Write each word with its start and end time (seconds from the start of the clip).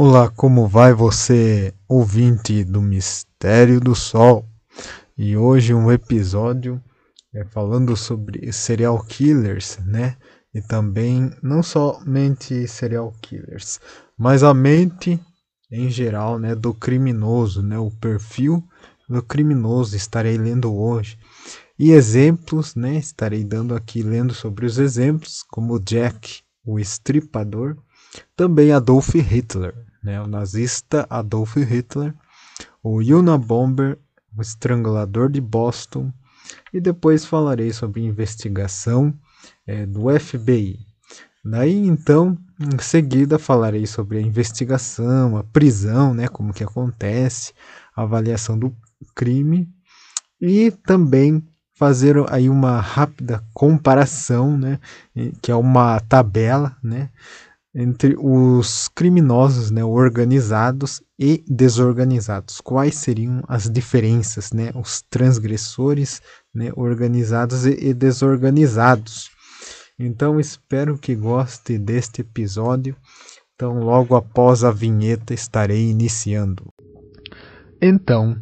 Olá, 0.00 0.30
como 0.30 0.68
vai 0.68 0.94
você, 0.94 1.74
ouvinte 1.88 2.62
do 2.62 2.80
Mistério 2.80 3.80
do 3.80 3.96
Sol? 3.96 4.48
E 5.16 5.36
hoje 5.36 5.74
um 5.74 5.90
episódio 5.90 6.80
é, 7.34 7.44
falando 7.44 7.96
sobre 7.96 8.52
serial 8.52 9.02
killers, 9.02 9.76
né? 9.84 10.16
E 10.54 10.62
também 10.62 11.32
não 11.42 11.64
somente 11.64 12.68
serial 12.68 13.12
killers, 13.20 13.80
mas 14.16 14.44
a 14.44 14.54
mente 14.54 15.20
em 15.68 15.90
geral, 15.90 16.38
né, 16.38 16.54
do 16.54 16.72
criminoso, 16.72 17.60
né, 17.60 17.76
o 17.76 17.90
perfil 17.90 18.62
do 19.08 19.20
criminoso 19.20 19.96
estarei 19.96 20.38
lendo 20.38 20.72
hoje. 20.72 21.18
E 21.76 21.90
exemplos, 21.90 22.76
né, 22.76 22.94
estarei 22.94 23.42
dando 23.42 23.74
aqui 23.74 24.04
lendo 24.04 24.32
sobre 24.32 24.64
os 24.64 24.78
exemplos, 24.78 25.42
como 25.42 25.80
Jack, 25.80 26.42
o 26.64 26.78
estripador, 26.78 27.76
também 28.36 28.72
Adolf 28.72 29.12
Hitler, 29.16 29.87
né, 30.02 30.20
o 30.20 30.26
nazista 30.26 31.06
Adolf 31.08 31.56
Hitler, 31.56 32.14
o 32.82 32.98
Unabomber, 32.98 33.98
o 34.36 34.40
estrangulador 34.40 35.30
de 35.30 35.40
Boston, 35.40 36.12
e 36.72 36.80
depois 36.80 37.24
falarei 37.24 37.72
sobre 37.72 38.04
investigação 38.04 39.12
é, 39.66 39.84
do 39.84 40.08
FBI. 40.18 40.78
Daí 41.44 41.86
então, 41.86 42.36
em 42.60 42.78
seguida 42.78 43.38
falarei 43.38 43.86
sobre 43.86 44.18
a 44.18 44.22
investigação, 44.22 45.36
a 45.36 45.44
prisão, 45.44 46.12
né, 46.12 46.28
como 46.28 46.52
que 46.52 46.64
acontece, 46.64 47.52
a 47.94 48.02
avaliação 48.02 48.58
do 48.58 48.74
crime 49.14 49.68
e 50.40 50.70
também 50.70 51.46
fazer 51.74 52.16
aí 52.28 52.48
uma 52.50 52.80
rápida 52.80 53.42
comparação, 53.54 54.58
né, 54.58 54.80
que 55.40 55.50
é 55.50 55.54
uma 55.54 56.00
tabela, 56.00 56.76
né, 56.82 57.10
entre 57.80 58.16
os 58.18 58.88
criminosos, 58.88 59.70
né, 59.70 59.84
organizados 59.84 61.00
e 61.16 61.44
desorganizados. 61.46 62.60
Quais 62.60 62.96
seriam 62.96 63.40
as 63.46 63.70
diferenças, 63.70 64.52
né, 64.52 64.72
os 64.74 65.00
transgressores, 65.02 66.20
né, 66.52 66.72
organizados 66.74 67.64
e, 67.64 67.90
e 67.90 67.94
desorganizados? 67.94 69.30
Então 69.96 70.40
espero 70.40 70.98
que 70.98 71.14
goste 71.14 71.78
deste 71.78 72.22
episódio. 72.22 72.96
Então 73.54 73.78
logo 73.78 74.16
após 74.16 74.64
a 74.64 74.72
vinheta 74.72 75.32
estarei 75.32 75.88
iniciando. 75.88 76.64
Então, 77.80 78.36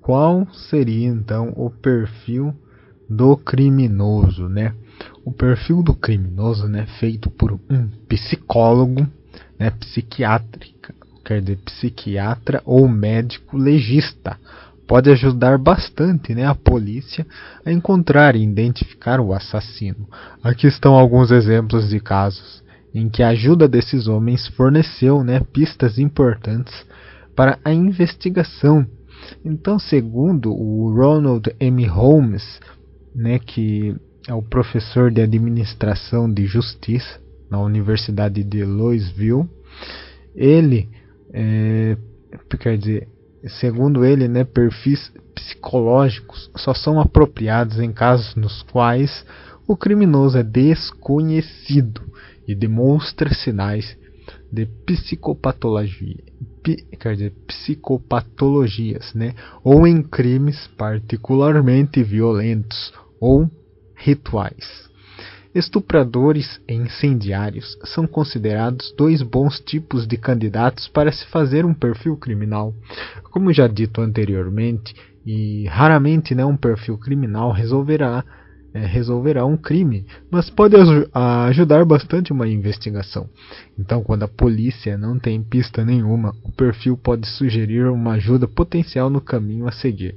qual 0.00 0.50
seria 0.50 1.08
então 1.08 1.52
o 1.56 1.68
perfil 1.68 2.54
do 3.06 3.36
criminoso, 3.36 4.48
né? 4.48 4.74
O 5.24 5.32
perfil 5.32 5.82
do 5.82 5.94
criminoso, 5.94 6.68
né, 6.68 6.86
feito 6.98 7.30
por 7.30 7.52
um 7.52 7.88
psicólogo, 8.08 9.06
né, 9.58 9.70
psiquiátrica, 9.70 10.94
quer 11.24 11.40
dizer, 11.40 11.58
psiquiatra 11.58 12.62
ou 12.64 12.88
médico 12.88 13.56
legista, 13.56 14.38
pode 14.86 15.10
ajudar 15.10 15.56
bastante, 15.58 16.34
né, 16.34 16.44
a 16.44 16.54
polícia 16.54 17.26
a 17.64 17.72
encontrar 17.72 18.36
e 18.36 18.42
identificar 18.42 19.20
o 19.20 19.32
assassino. 19.32 20.08
Aqui 20.42 20.66
estão 20.66 20.94
alguns 20.94 21.30
exemplos 21.30 21.88
de 21.88 22.00
casos 22.00 22.62
em 22.94 23.08
que 23.08 23.22
a 23.22 23.28
ajuda 23.28 23.66
desses 23.66 24.06
homens 24.06 24.46
forneceu, 24.48 25.24
né, 25.24 25.40
pistas 25.52 25.98
importantes 25.98 26.74
para 27.34 27.58
a 27.64 27.72
investigação. 27.72 28.86
Então, 29.44 29.78
segundo 29.78 30.52
o 30.52 30.92
Ronald 30.94 31.48
M. 31.58 31.86
Holmes, 31.86 32.60
né, 33.14 33.38
que 33.38 33.96
é 34.28 34.34
o 34.34 34.42
professor 34.42 35.10
de 35.10 35.20
administração 35.20 36.32
de 36.32 36.46
justiça 36.46 37.20
na 37.50 37.60
Universidade 37.60 38.42
de 38.44 38.64
Louisville. 38.64 39.48
Ele, 40.34 40.88
é, 41.32 41.96
quer 42.58 42.78
dizer, 42.78 43.08
segundo 43.60 44.04
ele, 44.04 44.28
né, 44.28 44.44
perfis 44.44 45.12
psicológicos 45.34 46.50
só 46.56 46.72
são 46.72 47.00
apropriados 47.00 47.80
em 47.80 47.92
casos 47.92 48.34
nos 48.36 48.62
quais 48.62 49.24
o 49.66 49.76
criminoso 49.76 50.38
é 50.38 50.42
desconhecido 50.42 52.02
e 52.46 52.54
demonstra 52.54 53.32
sinais 53.34 53.96
de 54.50 54.66
psicopatologia, 54.86 56.22
quer 57.00 57.14
dizer, 57.14 57.32
psicopatologias, 57.46 59.14
né, 59.14 59.34
ou 59.64 59.86
em 59.86 60.02
crimes 60.02 60.68
particularmente 60.76 62.02
violentos 62.02 62.92
ou 63.20 63.50
rituais. 64.02 64.90
Estupradores 65.54 66.60
e 66.66 66.72
incendiários 66.72 67.78
são 67.84 68.06
considerados 68.06 68.92
dois 68.96 69.20
bons 69.20 69.60
tipos 69.60 70.06
de 70.06 70.16
candidatos 70.16 70.88
para 70.88 71.12
se 71.12 71.26
fazer 71.26 71.66
um 71.66 71.74
perfil 71.74 72.16
criminal. 72.16 72.74
Como 73.30 73.52
já 73.52 73.66
dito 73.66 74.00
anteriormente, 74.00 74.94
e 75.26 75.66
raramente 75.68 76.34
né, 76.34 76.44
um 76.44 76.56
perfil 76.56 76.96
criminal 76.98 77.52
resolverá, 77.52 78.24
é, 78.74 78.84
resolverá 78.84 79.44
um 79.44 79.56
crime, 79.56 80.06
mas 80.30 80.48
pode 80.48 80.74
ajudar 81.14 81.84
bastante 81.84 82.32
uma 82.32 82.48
investigação. 82.48 83.28
Então, 83.78 84.02
quando 84.02 84.22
a 84.22 84.28
polícia 84.28 84.96
não 84.96 85.18
tem 85.18 85.42
pista 85.42 85.84
nenhuma, 85.84 86.34
o 86.42 86.50
perfil 86.50 86.96
pode 86.96 87.28
sugerir 87.28 87.86
uma 87.86 88.14
ajuda 88.14 88.48
potencial 88.48 89.10
no 89.10 89.20
caminho 89.20 89.68
a 89.68 89.72
seguir. 89.72 90.16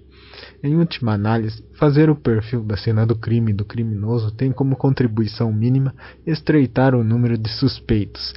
Em 0.65 0.75
última 0.77 1.13
análise, 1.13 1.63
fazer 1.73 2.09
o 2.09 2.15
perfil 2.15 2.63
da 2.63 2.75
cena 2.75 3.05
do 3.05 3.15
crime 3.15 3.53
do 3.53 3.63
criminoso 3.63 4.31
tem 4.31 4.51
como 4.51 4.75
contribuição 4.75 5.53
mínima 5.53 5.93
estreitar 6.25 6.95
o 6.95 7.03
número 7.03 7.37
de 7.37 7.51
suspeitos, 7.51 8.33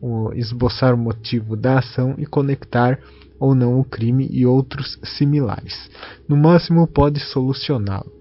o, 0.00 0.32
esboçar 0.34 0.92
o 0.92 0.98
motivo 0.98 1.54
da 1.54 1.78
ação 1.78 2.16
e 2.18 2.26
conectar 2.26 2.98
ou 3.38 3.54
não 3.54 3.78
o 3.78 3.84
crime 3.84 4.26
e 4.28 4.44
outros 4.44 4.98
similares. 5.04 5.88
No 6.28 6.36
máximo, 6.36 6.84
pode 6.88 7.20
solucioná-lo. 7.20 8.19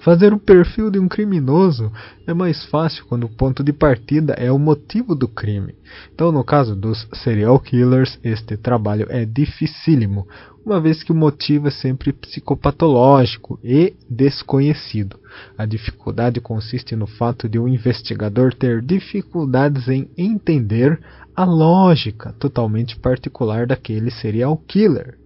Fazer 0.00 0.32
o 0.32 0.38
perfil 0.38 0.90
de 0.90 0.98
um 0.98 1.08
criminoso 1.08 1.92
é 2.26 2.34
mais 2.34 2.64
fácil 2.66 3.04
quando 3.06 3.24
o 3.24 3.28
ponto 3.28 3.62
de 3.62 3.72
partida 3.72 4.34
é 4.34 4.50
o 4.52 4.58
motivo 4.58 5.14
do 5.14 5.26
crime. 5.26 5.74
Então, 6.14 6.30
no 6.30 6.44
caso 6.44 6.76
dos 6.76 7.08
serial 7.12 7.58
killers, 7.58 8.18
este 8.22 8.56
trabalho 8.56 9.06
é 9.08 9.24
dificílimo, 9.24 10.26
uma 10.64 10.80
vez 10.80 11.02
que 11.02 11.12
o 11.12 11.14
motivo 11.14 11.68
é 11.68 11.70
sempre 11.70 12.12
psicopatológico 12.12 13.58
e 13.62 13.94
desconhecido. 14.10 15.18
A 15.56 15.64
dificuldade 15.64 16.40
consiste 16.40 16.96
no 16.96 17.06
fato 17.06 17.48
de 17.48 17.58
o 17.58 17.64
um 17.64 17.68
investigador 17.68 18.52
ter 18.52 18.82
dificuldades 18.82 19.86
em 19.88 20.10
entender 20.16 21.00
a 21.36 21.44
lógica 21.44 22.32
totalmente 22.38 22.98
particular 22.98 23.66
daquele 23.66 24.10
serial 24.10 24.56
killer. 24.66 25.18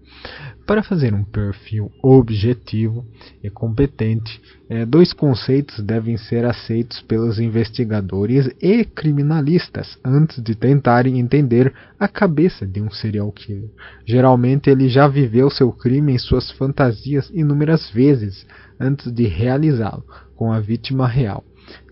Para 0.71 0.85
fazer 0.85 1.13
um 1.13 1.25
perfil 1.25 1.91
objetivo 2.01 3.05
e 3.43 3.51
competente, 3.51 4.41
é, 4.69 4.87
dois 4.87 5.13
conceitos 5.13 5.81
devem 5.81 6.17
ser 6.17 6.45
aceitos 6.45 7.01
pelos 7.01 7.41
investigadores 7.41 8.49
e 8.63 8.85
criminalistas 8.85 9.99
antes 10.05 10.41
de 10.41 10.55
tentarem 10.55 11.19
entender 11.19 11.75
a 11.99 12.07
cabeça 12.07 12.65
de 12.65 12.81
um 12.81 12.89
serial 12.89 13.33
killer. 13.33 13.69
Geralmente, 14.07 14.71
ele 14.71 14.89
já 14.89 15.09
viveu 15.09 15.51
seu 15.51 15.73
crime 15.73 16.13
em 16.13 16.19
suas 16.19 16.53
fantasias 16.53 17.29
inúmeras 17.35 17.91
vezes 17.91 18.47
antes 18.79 19.11
de 19.13 19.27
realizá-lo 19.27 20.05
com 20.37 20.53
a 20.53 20.61
vítima 20.61 21.09
real. 21.09 21.43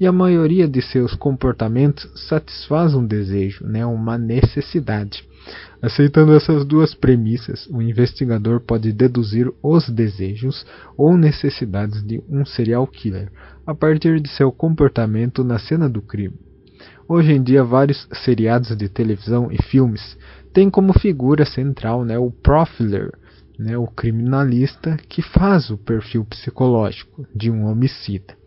E 0.00 0.06
a 0.06 0.12
maioria 0.12 0.68
de 0.68 0.82
seus 0.82 1.14
comportamentos 1.14 2.08
satisfaz 2.28 2.94
um 2.94 3.06
desejo, 3.06 3.66
né, 3.66 3.84
uma 3.84 4.16
necessidade. 4.16 5.26
Aceitando 5.80 6.34
essas 6.34 6.64
duas 6.64 6.94
premissas, 6.94 7.66
o 7.70 7.80
investigador 7.80 8.60
pode 8.60 8.92
deduzir 8.92 9.50
os 9.62 9.88
desejos 9.88 10.66
ou 10.96 11.16
necessidades 11.16 12.02
de 12.02 12.22
um 12.28 12.44
serial 12.44 12.86
killer 12.86 13.30
a 13.66 13.74
partir 13.74 14.20
de 14.20 14.28
seu 14.28 14.50
comportamento 14.50 15.44
na 15.44 15.58
cena 15.58 15.88
do 15.88 16.02
crime. 16.02 16.34
Hoje 17.08 17.32
em 17.32 17.42
dia, 17.42 17.64
vários 17.64 18.08
seriados 18.24 18.76
de 18.76 18.88
televisão 18.88 19.50
e 19.50 19.62
filmes 19.62 20.16
têm 20.52 20.68
como 20.68 20.98
figura 20.98 21.44
central 21.44 22.04
né, 22.04 22.18
o 22.18 22.30
profiler, 22.30 23.12
né, 23.58 23.76
o 23.78 23.86
criminalista 23.86 24.96
que 25.08 25.22
faz 25.22 25.70
o 25.70 25.78
perfil 25.78 26.24
psicológico 26.24 27.26
de 27.34 27.50
um 27.50 27.64
homicida. 27.64 28.37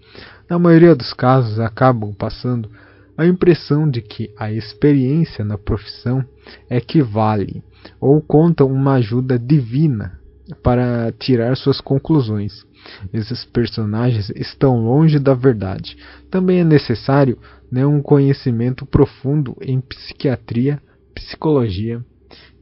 Na 0.51 0.59
maioria 0.59 0.93
dos 0.93 1.13
casos, 1.13 1.61
acabam 1.61 2.13
passando 2.13 2.69
a 3.17 3.25
impressão 3.25 3.89
de 3.89 4.01
que 4.01 4.33
a 4.37 4.51
experiência 4.51 5.45
na 5.45 5.57
profissão 5.57 6.25
equivale 6.69 7.63
ou 8.01 8.21
conta 8.21 8.65
uma 8.65 8.95
ajuda 8.95 9.39
divina 9.39 10.19
para 10.61 11.09
tirar 11.13 11.55
suas 11.55 11.79
conclusões. 11.79 12.65
Esses 13.13 13.45
personagens 13.45 14.29
estão 14.31 14.83
longe 14.83 15.19
da 15.19 15.33
verdade. 15.33 15.95
Também 16.29 16.59
é 16.59 16.65
necessário 16.65 17.37
né, 17.71 17.85
um 17.85 18.01
conhecimento 18.01 18.85
profundo 18.85 19.55
em 19.61 19.79
psiquiatria, 19.79 20.81
psicologia 21.15 22.03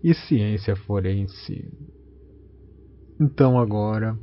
e 0.03 0.13
ciência 0.13 0.75
forense. 0.75 1.65
Então 3.19 3.59
agora 3.59 4.15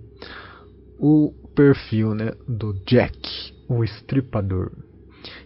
o 1.01 1.35
perfil 1.57 2.15
né, 2.15 2.33
do 2.47 2.73
Jack, 2.87 3.56
o 3.69 3.85
estripador. 3.85 4.73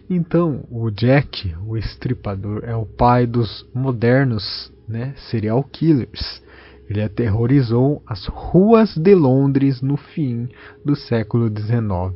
Então, 0.09 0.65
o 0.69 0.89
Jack, 0.91 1.55
o 1.65 1.77
estripador, 1.77 2.63
é 2.63 2.75
o 2.75 2.85
pai 2.85 3.25
dos 3.25 3.65
modernos 3.73 4.71
né, 4.87 5.15
serial 5.29 5.63
killers. 5.63 6.43
Ele 6.89 7.01
aterrorizou 7.01 8.03
as 8.05 8.25
ruas 8.27 8.95
de 8.97 9.15
Londres 9.15 9.81
no 9.81 9.95
fim 9.95 10.49
do 10.83 10.93
século 10.95 11.47
XIX, 11.47 12.13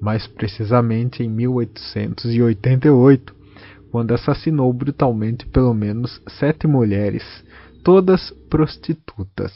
mais 0.00 0.26
precisamente 0.26 1.22
em 1.22 1.28
1888, 1.28 3.36
quando 3.90 4.12
assassinou 4.12 4.72
brutalmente 4.72 5.46
pelo 5.46 5.72
menos 5.72 6.20
sete 6.28 6.66
mulheres, 6.66 7.22
todas 7.84 8.32
prostitutas. 8.50 9.52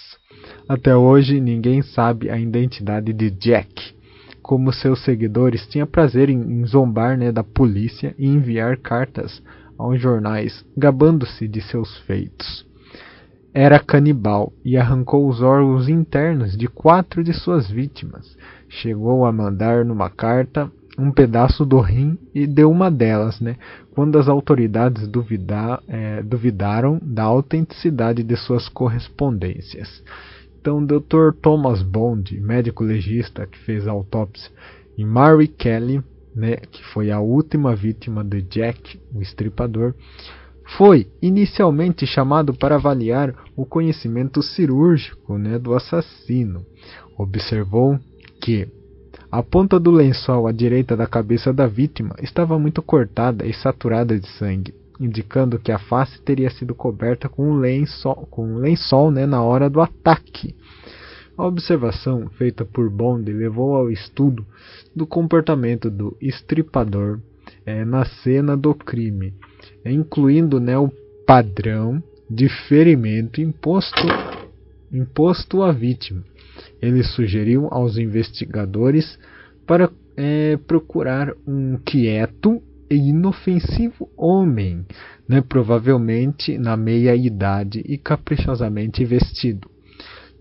Até 0.69 0.97
hoje 0.97 1.41
ninguém 1.41 1.83
sabe 1.83 2.31
a 2.31 2.39
identidade 2.39 3.13
de 3.13 3.29
Jack. 3.29 4.00
Como 4.43 4.73
seus 4.73 5.05
seguidores, 5.05 5.67
tinha 5.67 5.87
prazer 5.87 6.29
em, 6.31 6.41
em 6.41 6.67
zombar 6.67 7.17
né, 7.17 7.31
da 7.31 7.45
polícia 7.45 8.15
e 8.19 8.27
enviar 8.27 8.77
cartas 8.79 9.43
aos 9.79 10.01
jornais 10.01 10.65
gabando-se 10.77 11.49
de 11.49 11.61
seus 11.61 11.97
feitos. 12.01 12.67
Era 13.53 13.81
canibal 13.81 14.53
e 14.65 14.77
arrancou 14.77 15.29
os 15.29 15.43
órgãos 15.43 15.89
internos 15.89 16.57
de 16.57 16.69
quatro 16.69 17.25
de 17.25 17.33
suas 17.33 17.69
vítimas. 17.69 18.37
Chegou 18.69 19.25
a 19.25 19.33
mandar 19.33 19.85
numa 19.85 20.09
carta 20.09 20.71
um 20.97 21.11
pedaço 21.11 21.65
do 21.65 21.81
rim 21.81 22.19
e 22.35 22.47
de 22.47 22.65
uma 22.65 22.91
delas, 22.91 23.41
né, 23.41 23.57
quando 23.93 24.19
as 24.19 24.29
autoridades 24.29 25.09
duvidar, 25.09 25.83
é, 25.89 26.23
duvidaram 26.23 27.01
da 27.03 27.25
autenticidade 27.25 28.23
de 28.23 28.37
suas 28.37 28.69
correspondências. 28.69 30.03
Então, 30.61 30.85
Dr. 30.85 31.33
Thomas 31.41 31.83
Bond, 31.83 32.39
médico 32.39 32.85
legista 32.85 33.47
que 33.47 33.59
fez 33.61 33.89
a 33.89 33.93
autópsia 33.93 34.51
em 34.99 35.07
Mary 35.07 35.49
Kelly, 35.49 36.03
né, 36.35 36.57
que 36.57 36.85
foi 36.93 37.11
a 37.11 37.19
última 37.19 37.75
vítima 37.75 38.23
de 38.23 38.43
Jack, 38.43 39.01
o 39.15 39.23
estripador, 39.23 39.95
foi 40.77 41.09
inicialmente 41.23 42.07
chamado 42.07 42.53
para 42.53 42.75
avaliar 42.75 43.35
o 43.57 43.65
conhecimento 43.65 44.43
cirúrgico 44.43 45.39
né, 45.39 45.59
do 45.59 45.75
assassino. 45.75 46.65
Observou 47.17 47.99
que 48.41 48.69
a 49.33 49.43
ponta 49.43 49.81
do 49.81 49.91
lençol 49.91 50.47
à 50.47 50.53
direita 50.53 50.95
da 50.95 51.07
cabeça 51.07 51.53
da 51.53 51.67
vítima 51.67 52.15
estava 52.21 52.59
muito 52.59 52.83
cortada 52.83 53.47
e 53.47 53.55
saturada 53.55 54.19
de 54.19 54.29
sangue, 54.29 54.75
indicando 55.01 55.59
que 55.59 55.73
a 55.73 55.79
face 55.79 56.21
teria 56.21 56.51
sido 56.51 56.75
coberta 56.75 57.29
com 57.29 57.51
um 57.51 57.59
lençol, 57.59 58.29
com 58.31 58.47
um 58.47 58.59
lençol 58.59 59.11
né, 59.11 59.25
na 59.25 59.43
hora 59.43 59.71
do 59.71 59.81
ataque. 59.81 60.55
A 61.39 61.47
observação 61.47 62.29
feita 62.37 62.67
por 62.67 62.91
Bond 62.91 63.33
levou 63.33 63.75
ao 63.75 63.91
estudo 63.91 64.45
do 64.95 65.07
comportamento 65.07 65.91
do 65.91 66.15
estripador 66.21 67.19
é, 67.65 67.83
na 67.83 68.05
cena 68.05 68.55
do 68.55 68.75
crime, 68.75 69.33
incluindo 69.85 70.61
né, 70.61 70.77
o 70.77 70.93
padrão 71.27 72.03
de 72.29 72.49
ferimento 72.69 73.41
imposto, 73.41 74.07
imposto 74.93 75.63
à 75.63 75.73
vítima. 75.73 76.23
Ele 76.83 77.03
sugeriu 77.03 77.69
aos 77.71 77.97
investigadores 77.97 79.19
para 79.67 79.91
é, 80.17 80.59
procurar 80.67 81.33
um 81.47 81.79
quieto 81.79 82.63
e 82.91 82.97
inofensivo 82.97 84.11
homem, 84.17 84.85
né, 85.29 85.41
provavelmente 85.41 86.59
na 86.59 86.77
meia 86.77 87.15
idade 87.15 87.83
e 87.87 87.97
caprichosamente 87.97 89.05
vestido. 89.05 89.71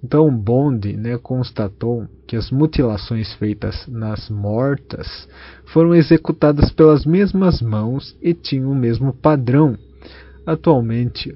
Então 0.04 0.34
Bond 0.36 0.96
né, 0.96 1.18
constatou 1.18 2.08
que 2.26 2.36
as 2.36 2.50
mutilações 2.50 3.34
feitas 3.34 3.86
nas 3.88 4.30
mortas 4.30 5.28
foram 5.66 5.94
executadas 5.94 6.72
pelas 6.72 7.06
mesmas 7.06 7.62
mãos 7.62 8.18
e 8.22 8.34
tinham 8.34 8.72
o 8.72 8.76
mesmo 8.76 9.14
padrão. 9.14 9.78
Atualmente, 10.46 11.36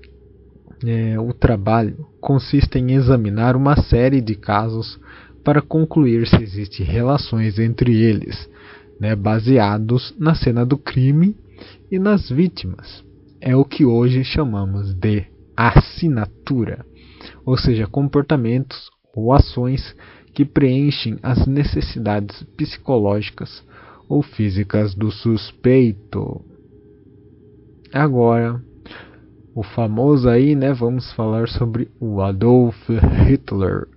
é, 0.86 1.20
o 1.20 1.34
trabalho 1.34 2.08
consiste 2.20 2.80
em 2.80 2.94
examinar 2.94 3.56
uma 3.56 3.76
série 3.76 4.22
de 4.22 4.36
casos 4.36 5.00
para 5.44 5.62
concluir 5.62 6.26
se 6.26 6.42
existem 6.42 6.86
relações 6.86 7.60
entre 7.60 7.94
eles, 8.02 8.50
né, 9.00 9.16
baseados 9.16 10.16
na 10.18 10.36
cena 10.36 10.66
do 10.66 10.78
crime 10.78 11.36
e 11.92 12.00
nas 12.00 12.30
vítimas. 12.30 13.04
É 13.40 13.56
o 13.56 13.66
que 13.66 13.86
hoje 13.86 14.24
chamamos 14.24 14.94
de 14.94 15.26
assinatura, 15.56 16.86
ou 17.46 17.58
seja, 17.58 17.88
comportamentos 17.88 18.90
ou 19.16 19.34
ações 19.34 19.96
que 20.34 20.44
preenchem 20.44 21.20
as 21.22 21.46
necessidades 21.46 22.42
psicológicas 22.58 23.64
ou 24.10 24.22
físicas 24.22 24.96
do 24.96 25.12
suspeito. 25.12 26.44
Agora, 27.94 28.60
o 29.56 29.62
famoso 29.62 30.28
aí, 30.28 30.56
né? 30.56 30.74
Vamos 30.74 31.12
falar 31.14 31.48
sobre 31.48 31.90
o 32.00 32.22
Adolf 32.22 32.76
Hitler. 33.28 33.88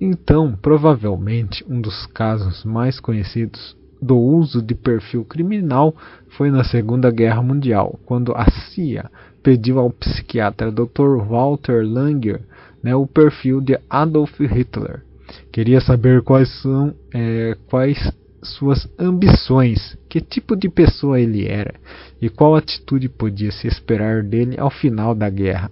Então, 0.00 0.56
provavelmente 0.56 1.64
um 1.68 1.80
dos 1.80 2.06
casos 2.06 2.64
mais 2.64 3.00
conhecidos 3.00 3.76
do 4.00 4.16
uso 4.16 4.62
de 4.62 4.74
perfil 4.74 5.24
criminal 5.24 5.94
foi 6.36 6.50
na 6.50 6.64
Segunda 6.64 7.10
Guerra 7.10 7.42
Mundial, 7.42 7.98
quando 8.06 8.32
a 8.34 8.50
CIA 8.50 9.10
pediu 9.42 9.78
ao 9.78 9.90
psiquiatra 9.90 10.70
Dr. 10.70 11.18
Walter 11.28 11.84
Langer 11.84 12.40
né, 12.82 12.94
o 12.94 13.06
perfil 13.06 13.60
de 13.60 13.78
Adolf 13.88 14.38
Hitler. 14.40 15.02
Queria 15.52 15.80
saber 15.80 16.22
quais 16.22 16.48
são 16.60 16.94
é, 17.12 17.56
quais 17.68 18.12
suas 18.42 18.88
ambições, 18.98 19.98
que 20.08 20.20
tipo 20.20 20.56
de 20.56 20.68
pessoa 20.68 21.20
ele 21.20 21.46
era 21.46 21.74
e 22.20 22.28
qual 22.28 22.56
atitude 22.56 23.08
podia 23.08 23.52
se 23.52 23.66
esperar 23.66 24.22
dele 24.22 24.58
ao 24.58 24.70
final 24.70 25.14
da 25.14 25.28
guerra. 25.28 25.70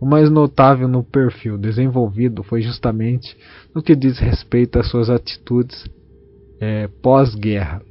O 0.00 0.06
mais 0.06 0.30
notável 0.30 0.86
no 0.86 1.02
perfil 1.02 1.58
desenvolvido 1.58 2.44
foi 2.44 2.62
justamente 2.62 3.36
no 3.74 3.82
que 3.82 3.96
diz 3.96 4.18
respeito 4.18 4.78
às 4.78 4.88
suas 4.88 5.10
atitudes 5.10 5.86
é, 6.60 6.88
pós-guerra. 7.02 7.82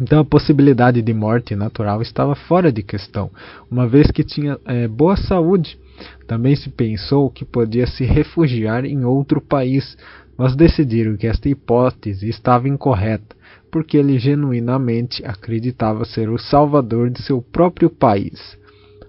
Então 0.00 0.20
a 0.20 0.24
possibilidade 0.24 1.02
de 1.02 1.12
morte 1.12 1.54
natural 1.54 2.00
estava 2.00 2.34
fora 2.34 2.72
de 2.72 2.82
questão, 2.82 3.30
uma 3.70 3.86
vez 3.86 4.10
que 4.10 4.24
tinha 4.24 4.58
é, 4.64 4.88
boa 4.88 5.16
saúde. 5.16 5.78
Também 6.26 6.56
se 6.56 6.70
pensou 6.70 7.30
que 7.30 7.44
podia 7.44 7.86
se 7.86 8.04
refugiar 8.04 8.84
em 8.84 9.04
outro 9.04 9.40
país, 9.40 9.96
mas 10.36 10.56
decidiram 10.56 11.16
que 11.16 11.26
esta 11.26 11.48
hipótese 11.48 12.28
estava 12.28 12.68
incorreta, 12.68 13.36
porque 13.70 13.96
ele 13.96 14.18
genuinamente 14.18 15.24
acreditava 15.24 16.04
ser 16.04 16.30
o 16.30 16.38
salvador 16.38 17.10
de 17.10 17.22
seu 17.22 17.42
próprio 17.42 17.90
país. 17.90 18.58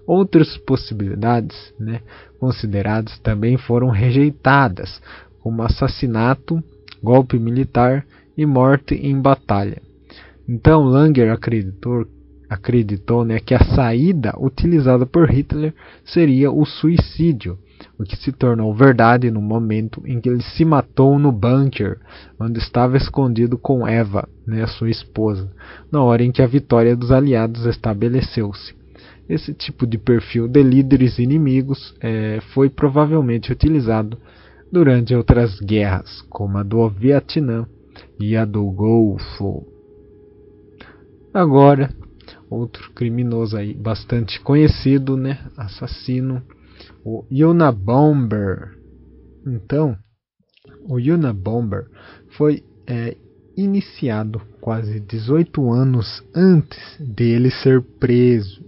Outras 0.06 0.58
possibilidades 0.58 1.56
né, 1.80 2.02
consideradas 2.38 3.18
também 3.20 3.56
foram 3.56 3.88
rejeitadas, 3.88 5.00
como 5.40 5.62
assassinato, 5.62 6.62
golpe 7.02 7.38
militar 7.38 8.04
e 8.36 8.44
morte 8.44 8.94
em 8.94 9.20
batalha. 9.20 9.80
Então 10.48 10.84
Langer 10.84 11.32
acreditou, 11.32 12.06
acreditou 12.48 13.24
né, 13.24 13.38
que 13.38 13.54
a 13.54 13.64
saída 13.64 14.34
utilizada 14.38 15.06
por 15.06 15.30
Hitler 15.30 15.74
seria 16.04 16.50
o 16.50 16.64
suicídio, 16.66 17.58
o 17.98 18.04
que 18.04 18.16
se 18.16 18.30
tornou 18.32 18.74
verdade 18.74 19.30
no 19.30 19.40
momento 19.40 20.02
em 20.04 20.20
que 20.20 20.28
ele 20.28 20.42
se 20.42 20.64
matou 20.64 21.18
no 21.18 21.32
bunker, 21.32 21.98
onde 22.38 22.58
estava 22.58 22.96
escondido 22.96 23.56
com 23.56 23.86
Eva, 23.86 24.28
né, 24.46 24.66
sua 24.66 24.90
esposa, 24.90 25.50
na 25.90 26.02
hora 26.02 26.22
em 26.22 26.30
que 26.30 26.42
a 26.42 26.46
vitória 26.46 26.94
dos 26.94 27.10
aliados 27.10 27.64
estabeleceu-se. 27.66 28.74
Esse 29.26 29.54
tipo 29.54 29.86
de 29.86 29.96
perfil 29.96 30.46
de 30.46 30.62
líderes 30.62 31.18
inimigos 31.18 31.94
é, 32.00 32.40
foi 32.52 32.68
provavelmente 32.68 33.50
utilizado 33.50 34.18
durante 34.70 35.14
outras 35.14 35.58
guerras, 35.60 36.22
como 36.28 36.58
a 36.58 36.62
do 36.62 36.86
Vietnã 36.90 37.66
e 38.18 38.36
a 38.36 38.44
do 38.44 38.64
Golfo. 38.70 39.66
Agora, 41.32 41.90
outro 42.48 42.92
criminoso 42.92 43.56
aí 43.56 43.74
bastante 43.74 44.40
conhecido, 44.40 45.16
né, 45.16 45.38
assassino 45.56 46.42
o 47.04 47.24
Unabomber. 47.30 48.78
Então, 49.46 49.96
o 50.88 50.96
Unabomber 50.96 51.86
foi 52.36 52.64
é, 52.86 53.16
iniciado 53.56 54.40
quase 54.60 55.00
18 55.00 55.72
anos 55.72 56.22
antes 56.34 56.96
dele 56.98 57.50
ser 57.50 57.82
preso, 57.82 58.64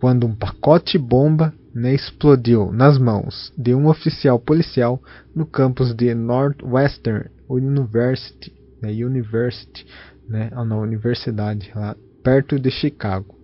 quando 0.00 0.26
um 0.26 0.34
pacote 0.34 0.98
bomba 0.98 1.54
né, 1.74 1.94
explodiu 1.94 2.70
nas 2.70 2.98
mãos 2.98 3.52
de 3.56 3.74
um 3.74 3.88
oficial 3.88 4.38
policial 4.38 5.02
no 5.34 5.46
campus 5.46 5.94
de 5.94 6.14
Northwestern 6.14 7.30
University, 7.48 8.52
né, 8.84 9.04
University 9.04 9.84
né, 10.28 10.50
na 10.50 10.76
universidade 10.76 11.72
lá 11.74 11.96
perto 12.22 12.58
de 12.58 12.70
Chicago, 12.70 13.34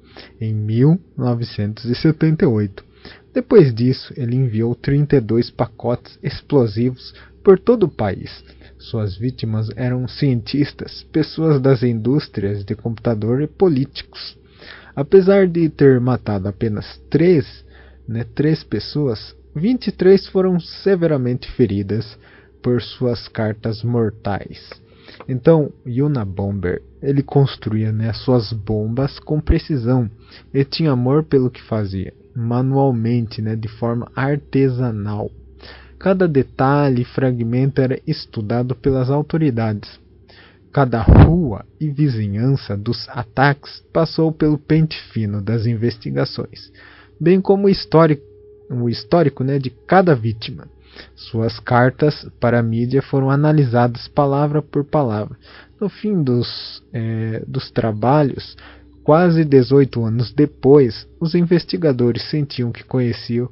em 0.41 0.55
1978. 0.55 2.85
Depois 3.33 3.75
disso, 3.75 4.13
ele 4.17 4.37
enviou 4.37 4.75
32 4.75 5.51
pacotes 5.51 6.19
explosivos 6.23 7.15
por 7.43 7.59
todo 7.59 7.85
o 7.85 7.91
país. 7.91 8.45
Suas 8.79 9.17
vítimas 9.17 9.71
eram 9.77 10.07
cientistas, 10.09 11.07
pessoas 11.13 11.61
das 11.61 11.83
indústrias 11.83 12.65
de 12.65 12.75
computador 12.75 13.43
e 13.43 13.47
políticos. 13.47 14.39
Apesar 14.97 15.47
de 15.47 15.69
ter 15.69 16.01
matado 16.01 16.49
apenas 16.49 16.99
três, 17.09 17.65
né, 18.09 18.25
três 18.35 18.65
pessoas, 18.65 19.37
23 19.55 20.27
foram 20.29 20.59
severamente 20.59 21.51
feridas 21.53 22.19
por 22.63 22.81
suas 22.83 23.29
cartas 23.29 23.83
mortais. 23.83 24.71
Então, 25.29 25.73
Yuna 25.87 26.25
Bomber, 26.25 26.83
ele 27.03 27.23
construía 27.23 27.93
né, 27.93 28.13
suas 28.13 28.53
bombas 28.53 29.19
com 29.19 29.41
precisão. 29.41 30.11
Ele 30.53 30.65
tinha 30.65 30.93
amor 30.93 31.25
pelo 31.25 31.51
que 31.51 31.63
fazia, 31.63 32.13
manualmente, 32.35 33.41
né, 33.41 33.57
de 33.57 33.69
forma 33.69 34.11
artesanal. 34.15 35.31
Cada 35.99 36.27
detalhe 36.27 37.03
e 37.03 37.05
fragmento 37.05 37.81
era 37.81 38.01
estudado 38.07 38.75
pelas 38.75 39.11
autoridades. 39.11 40.01
Cada 40.73 41.03
rua 41.03 41.65
e 41.81 41.91
vizinhança 41.91 42.77
dos 42.77 43.09
ataques 43.09 43.83
passou 43.93 44.33
pelo 44.33 44.57
pente 44.57 44.97
fino 45.13 45.43
das 45.43 45.67
investigações, 45.67 46.73
bem 47.21 47.41
como 47.41 47.67
o 47.67 47.69
histórico, 47.69 48.23
o 48.71 48.89
histórico 48.89 49.43
né, 49.43 49.59
de 49.59 49.69
cada 49.69 50.15
vítima. 50.15 50.69
Suas 51.15 51.61
cartas 51.61 52.27
para 52.41 52.59
a 52.59 52.63
mídia 52.63 53.03
foram 53.03 53.31
analisadas 53.31 54.09
palavra 54.09 54.63
por 54.63 54.85
palavra. 54.85 55.37
No 55.81 55.89
fim 55.89 56.23
dos, 56.23 56.83
é, 56.93 57.43
dos 57.47 57.71
trabalhos, 57.71 58.57
quase 59.03 59.45
18 59.45 60.05
anos 60.05 60.33
depois, 60.33 61.09
os 61.21 61.35
investigadores 61.35 62.23
sentiam 62.31 62.73
que 62.73 62.85
conheciam 62.85 63.49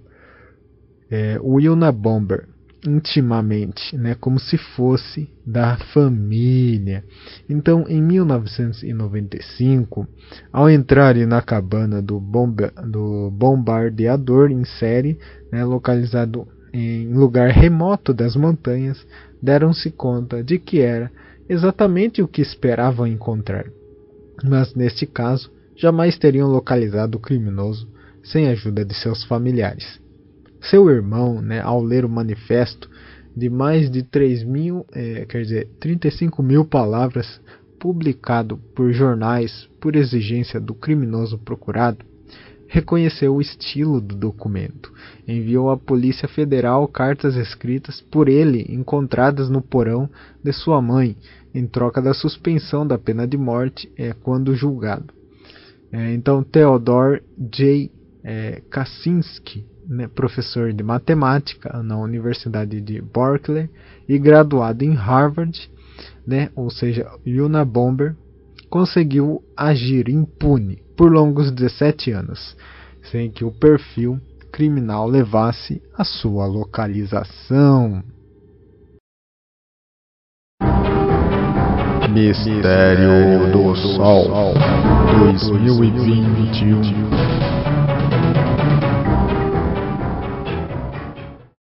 é, 1.11 1.39
Wilna 1.43 1.91
Bomber 1.91 2.47
intimamente, 2.87 3.97
né, 3.97 4.15
como 4.15 4.39
se 4.39 4.57
fosse 4.57 5.29
da 5.45 5.77
família. 5.93 7.03
Então, 7.49 7.85
em 7.89 8.01
1995, 8.01 10.07
ao 10.53 10.71
entrarem 10.71 11.27
na 11.27 11.43
cabana 11.43 12.01
do, 12.01 12.21
bomba, 12.21 12.73
do 12.87 13.33
bombardeador 13.33 14.53
em 14.53 14.65
série, 14.65 15.19
né, 15.51 15.65
localizado 15.65 16.47
em 16.73 17.13
lugar 17.13 17.51
remoto 17.51 18.13
das 18.13 18.37
montanhas, 18.37 19.07
deram-se 19.43 19.91
conta 19.91 20.43
de 20.43 20.59
que 20.59 20.81
era 20.81 21.11
exatamente 21.49 22.23
o 22.23 22.29
que 22.29 22.43
esperavam 22.43 23.07
encontrar. 23.07 23.67
Mas 24.45 24.75
neste 24.75 25.07
caso, 25.07 25.51
jamais 25.77 26.19
teriam 26.19 26.49
localizado 26.49 27.17
o 27.17 27.21
criminoso 27.21 27.89
sem 28.23 28.49
a 28.49 28.51
ajuda 28.51 28.85
de 28.85 28.95
seus 28.95 29.25
familiares. 29.25 30.01
Seu 30.61 30.91
irmão, 30.91 31.41
né, 31.41 31.61
ao 31.61 31.83
ler 31.83 32.05
o 32.05 32.09
manifesto 32.09 32.91
de 33.35 33.49
mais 33.49 33.91
de 33.91 34.03
3 34.03 34.43
mil, 34.43 34.85
é, 34.93 35.25
quer 35.25 35.43
dizer, 35.43 35.69
35 35.81 36.43
mil 36.43 36.65
palavras 36.65 37.41
publicado 37.79 38.59
por 38.75 38.93
jornais 38.93 39.69
por 39.81 39.95
exigência 39.95 40.61
do 40.61 40.75
criminoso 40.75 41.39
procurado, 41.39 42.05
reconheceu 42.69 43.35
o 43.35 43.41
estilo 43.41 44.01
do 44.01 44.15
documento. 44.15 44.93
Enviou 45.27 45.71
à 45.71 45.77
Polícia 45.77 46.29
Federal 46.29 46.87
cartas 46.87 47.35
escritas 47.35 48.01
por 48.01 48.29
ele 48.29 48.67
encontradas 48.69 49.49
no 49.49 49.63
porão 49.63 50.09
de 50.45 50.53
sua 50.53 50.81
mãe, 50.81 51.17
em 51.55 51.67
troca 51.67 52.01
da 52.01 52.13
suspensão 52.13 52.87
da 52.87 52.99
pena 52.99 53.27
de 53.27 53.39
morte 53.39 53.91
é, 53.97 54.13
quando 54.13 54.55
julgado. 54.55 55.13
É, 55.91 56.13
então, 56.13 56.45
Theodore 56.45 57.23
J. 57.39 57.91
É, 58.23 58.63
Kaczynski, 58.71 59.65
né, 59.89 60.07
professor 60.07 60.73
de 60.73 60.83
matemática 60.83 61.83
na 61.83 61.99
Universidade 61.99 62.79
de 62.81 63.01
Berkeley 63.01 63.71
e 64.07 64.19
graduado 64.19 64.85
em 64.85 64.93
Harvard, 64.93 65.71
né, 66.27 66.51
ou 66.55 66.69
seja, 66.71 67.11
Yuna 67.27 67.65
Bomber, 67.65 68.15
conseguiu 68.69 69.43
agir 69.57 70.09
impune 70.09 70.83
por 70.97 71.11
longos 71.13 71.51
17 71.51 72.11
anos, 72.13 72.57
sem 73.11 73.31
que 73.31 73.45
o 73.45 73.53
perfil 73.53 74.21
criminal 74.53 75.07
levasse 75.07 75.83
a 75.97 76.05
sua 76.05 76.47
localização. 76.47 78.03
Mistério 82.13 83.53
do 83.53 83.77
Sol 83.77 84.55
2021 85.19 86.81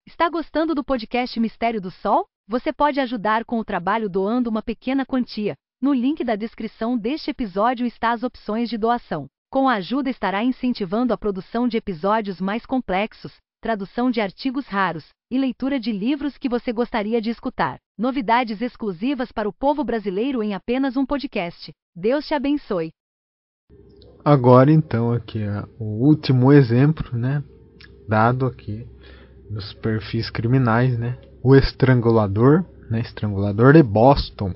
Está 0.07 0.29
gostando 0.29 0.75
do 0.75 0.83
podcast 0.83 1.39
Mistério 1.39 1.81
do 1.81 1.91
Sol? 1.91 2.27
Você 2.49 2.73
pode 2.73 2.99
ajudar 3.01 3.45
com 3.45 3.59
o 3.59 3.65
trabalho 3.65 4.09
doando 4.09 4.51
uma 4.51 4.63
pequena 4.63 5.07
quantia. 5.07 5.55
No 5.83 5.95
link 5.95 6.23
da 6.23 6.37
descrição 6.37 6.99
deste 6.99 7.31
episódio 7.31 7.87
está 7.87 8.13
as 8.13 8.23
opções 8.23 8.69
de 8.69 8.77
doação. 8.77 9.27
Com 9.51 9.67
a 9.67 9.77
ajuda 9.77 10.11
estará 10.11 10.45
incentivando 10.45 11.15
a 11.15 11.17
produção 11.17 11.67
de 11.67 11.79
episódios 11.79 12.39
mais 12.39 12.67
complexos, 12.67 13.33
tradução 13.63 14.11
de 14.11 14.21
artigos 14.21 14.67
raros 14.67 15.09
e 15.31 15.39
leitura 15.39 15.81
de 15.81 15.91
livros 15.91 16.37
que 16.37 16.51
você 16.51 16.71
gostaria 16.71 17.19
de 17.19 17.31
escutar. 17.31 17.79
Novidades 17.97 18.61
exclusivas 18.61 19.33
para 19.33 19.49
o 19.49 19.53
povo 19.55 19.83
brasileiro 19.83 20.43
em 20.43 20.53
apenas 20.53 20.99
um 20.99 21.07
podcast. 21.07 21.73
Deus 21.97 22.27
te 22.27 22.35
abençoe. 22.35 22.91
Agora 24.23 24.71
então 24.71 25.15
aqui 25.15 25.43
é 25.43 25.65
o 25.79 26.07
último 26.07 26.53
exemplo, 26.53 27.17
né, 27.17 27.43
dado 28.07 28.45
aqui 28.45 28.87
dos 29.49 29.73
perfis 29.73 30.29
criminais, 30.29 30.99
né? 30.99 31.19
O 31.43 31.57
estrangulador, 31.57 32.67
né, 32.91 33.01
estrangulador 33.01 33.73
de 33.73 33.83
Boston 33.83 34.55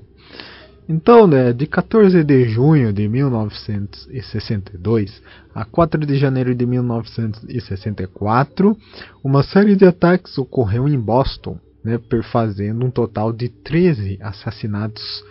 então, 0.87 1.25
né, 1.25 1.51
de 1.51 1.65
14 1.65 2.23
de 2.23 2.47
junho 2.47 2.93
de 2.93 3.07
1962 3.07 5.19
a 5.53 5.65
4 5.65 6.05
de 6.05 6.15
janeiro 6.17 6.53
de 6.53 6.63
1964, 6.65 8.77
uma 9.23 9.41
série 9.41 9.75
de 9.75 9.85
ataques 9.85 10.37
ocorreu 10.37 10.87
em 10.87 10.99
Boston, 10.99 11.59
né, 11.83 11.97
perfazendo 11.97 12.85
um 12.85 12.91
total 12.91 13.33
de 13.33 13.49
13 13.49 14.19
assassinatos 14.21 15.23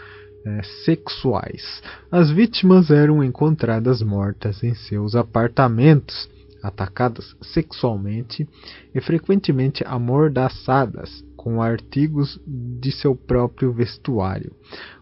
é, 0.44 0.62
sexuais. 0.84 1.82
As 2.10 2.30
vítimas 2.30 2.90
eram 2.90 3.22
encontradas 3.22 4.02
mortas 4.02 4.62
em 4.62 4.74
seus 4.74 5.14
apartamentos, 5.14 6.28
atacadas 6.62 7.36
sexualmente 7.42 8.48
e 8.94 9.00
frequentemente 9.00 9.84
amordaçadas 9.86 11.22
com 11.36 11.60
artigos 11.60 12.40
de 12.46 12.90
seu 12.90 13.14
próprio 13.14 13.70
vestuário. 13.70 14.50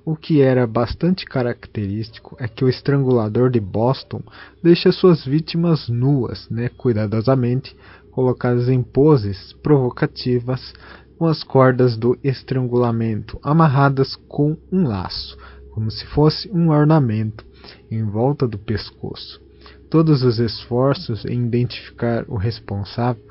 O 0.05 0.17
que 0.17 0.41
era 0.41 0.67
bastante 0.67 1.25
característico 1.25 2.37
é 2.41 2.49
que 2.49 2.65
o 2.65 2.69
estrangulador 2.69 3.49
de 3.49 3.61
Boston 3.61 4.21
deixa 4.61 4.91
suas 4.91 5.25
vítimas 5.25 5.89
nuas, 5.89 6.49
né, 6.51 6.69
cuidadosamente 6.69 7.77
colocadas 8.11 8.69
em 8.69 8.83
poses 8.83 9.53
provocativas 9.63 10.75
com 11.17 11.27
as 11.27 11.45
cordas 11.45 11.97
do 11.97 12.19
estrangulamento 12.25 13.39
amarradas 13.45 14.17
com 14.29 14.57
um 14.73 14.89
laço, 14.89 15.39
como 15.71 15.89
se 15.89 16.05
fosse 16.07 16.51
um 16.51 16.71
ornamento, 16.71 17.47
em 17.89 18.05
volta 18.05 18.49
do 18.49 18.59
pescoço. 18.59 19.41
Todos 19.89 20.25
os 20.25 20.41
esforços 20.41 21.25
em 21.25 21.45
identificar 21.45 22.25
o 22.27 22.37
responsável 22.37 23.23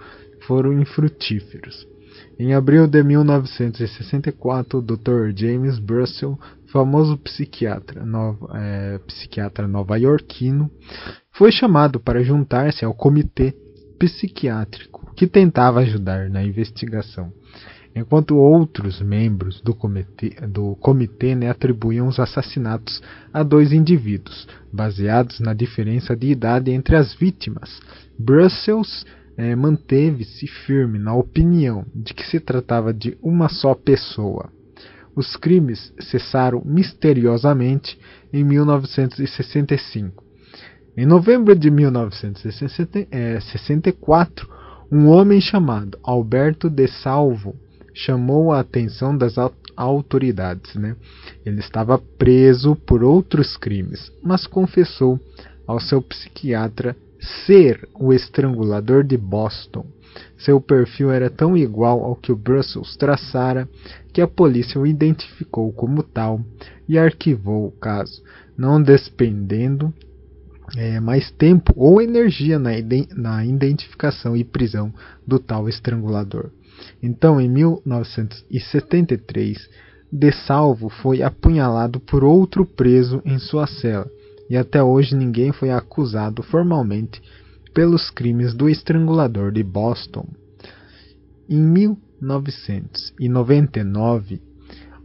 foram 0.47 0.71
infrutíferos. 0.79 1.85
Em 2.43 2.55
abril 2.55 2.87
de 2.87 3.03
1964, 3.03 4.79
o 4.79 4.81
Dr. 4.81 5.29
James 5.35 5.77
Brussel, 5.77 6.39
famoso 6.71 7.15
psiquiatra, 7.15 8.03
nova, 8.03 8.57
é, 8.57 8.97
psiquiatra 9.05 9.67
nova-iorquino, 9.67 10.67
foi 11.31 11.51
chamado 11.51 11.99
para 11.99 12.23
juntar-se 12.23 12.83
ao 12.83 12.95
comitê 12.95 13.53
psiquiátrico 13.99 15.13
que 15.15 15.27
tentava 15.27 15.81
ajudar 15.81 16.31
na 16.31 16.43
investigação, 16.43 17.31
enquanto 17.95 18.35
outros 18.35 18.99
membros 19.03 19.61
do 19.61 19.75
comitê, 19.75 20.31
do 20.47 20.75
comitê 20.77 21.35
né, 21.35 21.47
atribuíam 21.47 22.07
os 22.07 22.19
assassinatos 22.19 23.03
a 23.31 23.43
dois 23.43 23.71
indivíduos, 23.71 24.47
baseados 24.73 25.39
na 25.39 25.53
diferença 25.53 26.15
de 26.15 26.31
idade 26.31 26.71
entre 26.71 26.95
as 26.95 27.13
vítimas. 27.13 27.79
Brussels 28.17 29.05
é, 29.37 29.55
manteve-se 29.55 30.45
firme 30.47 30.99
na 30.99 31.15
opinião 31.15 31.85
de 31.93 32.13
que 32.13 32.25
se 32.25 32.39
tratava 32.39 32.93
de 32.93 33.17
uma 33.21 33.49
só 33.49 33.73
pessoa. 33.73 34.49
Os 35.15 35.35
crimes 35.35 35.93
cessaram 35.99 36.61
misteriosamente 36.65 37.99
em 38.31 38.43
1965. 38.43 40.23
Em 40.95 41.05
novembro 41.05 41.55
de 41.55 41.71
1964, 41.71 44.49
um 44.91 45.07
homem 45.07 45.39
chamado 45.39 45.97
Alberto 46.03 46.69
de 46.69 46.85
Salvo 46.87 47.55
chamou 47.93 48.51
a 48.51 48.59
atenção 48.59 49.17
das 49.17 49.35
autoridades. 49.75 50.75
Né? 50.75 50.95
Ele 51.45 51.59
estava 51.59 51.97
preso 51.97 52.75
por 52.75 53.03
outros 53.03 53.57
crimes, 53.57 54.11
mas 54.21 54.47
confessou 54.47 55.19
ao 55.65 55.79
seu 55.79 56.01
psiquiatra 56.01 56.95
ser 57.21 57.87
o 57.93 58.11
estrangulador 58.11 59.03
de 59.03 59.15
Boston. 59.17 59.85
Seu 60.37 60.59
perfil 60.59 61.11
era 61.11 61.29
tão 61.29 61.55
igual 61.55 62.03
ao 62.03 62.15
que 62.15 62.31
o 62.31 62.35
Brussels 62.35 62.97
traçara 62.97 63.69
que 64.11 64.21
a 64.21 64.27
polícia 64.27 64.81
o 64.81 64.87
identificou 64.87 65.71
como 65.71 66.03
tal 66.03 66.41
e 66.87 66.97
arquivou 66.97 67.67
o 67.67 67.71
caso, 67.71 68.23
não 68.57 68.81
despendendo 68.81 69.93
é, 70.75 70.99
mais 70.99 71.29
tempo 71.31 71.71
ou 71.75 72.01
energia 72.01 72.59
na, 72.59 72.71
na 73.15 73.45
identificação 73.45 74.35
e 74.35 74.43
prisão 74.43 74.91
do 75.25 75.39
tal 75.39 75.69
estrangulador. 75.69 76.49
Então, 77.01 77.39
em 77.39 77.49
1973, 77.49 79.69
De 80.11 80.31
Salvo 80.31 80.89
foi 80.89 81.21
apunhalado 81.21 81.99
por 81.99 82.23
outro 82.23 82.65
preso 82.65 83.21
em 83.23 83.37
sua 83.39 83.67
cela, 83.67 84.09
e 84.51 84.57
até 84.57 84.83
hoje 84.83 85.15
ninguém 85.15 85.53
foi 85.53 85.71
acusado 85.71 86.43
formalmente 86.43 87.21
pelos 87.73 88.09
crimes 88.09 88.53
do 88.53 88.67
estrangulador 88.67 89.49
de 89.49 89.63
Boston. 89.63 90.27
Em 91.47 91.61
1999, 91.61 94.41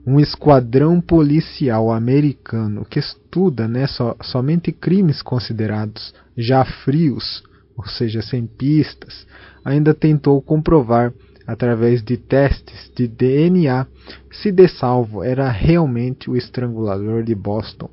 um 0.05 0.19
esquadrão 0.19 1.01
policial 1.01 1.93
americano 1.93 2.85
que 2.85 2.99
estuda 2.99 3.69
né, 3.69 3.87
so, 3.87 4.17
somente 4.21 4.73
crimes 4.73 5.23
considerados 5.23 6.13
já 6.37 6.65
frios, 6.65 7.45
ou 7.77 7.87
seja, 7.87 8.23
sem 8.23 8.49
pistas, 8.49 9.29
ainda 9.65 9.95
tentou 9.95 10.43
comprovar 10.43 11.15
através 11.47 12.03
de 12.03 12.17
testes 12.17 12.91
de 12.97 13.07
DNA 13.07 13.87
se 14.33 14.51
De 14.51 14.67
Salvo 14.67 15.23
era 15.23 15.49
realmente 15.49 16.29
o 16.29 16.37
estrangulador 16.37 17.23
de 17.23 17.37
Boston. 17.37 17.89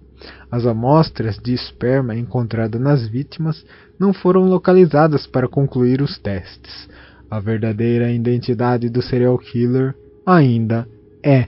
As 0.52 0.66
amostras 0.66 1.38
de 1.38 1.54
esperma 1.54 2.16
encontradas 2.16 2.80
nas 2.80 3.08
vítimas 3.08 3.66
não 4.00 4.14
foram 4.14 4.44
localizadas 4.44 5.26
para 5.28 5.48
concluir 5.48 6.02
os 6.02 6.18
testes. 6.20 6.90
A 7.30 7.40
verdadeira 7.40 8.12
identidade 8.12 8.90
do 8.90 9.02
serial 9.02 9.38
killer 9.38 9.96
ainda 10.26 10.88
é 11.24 11.48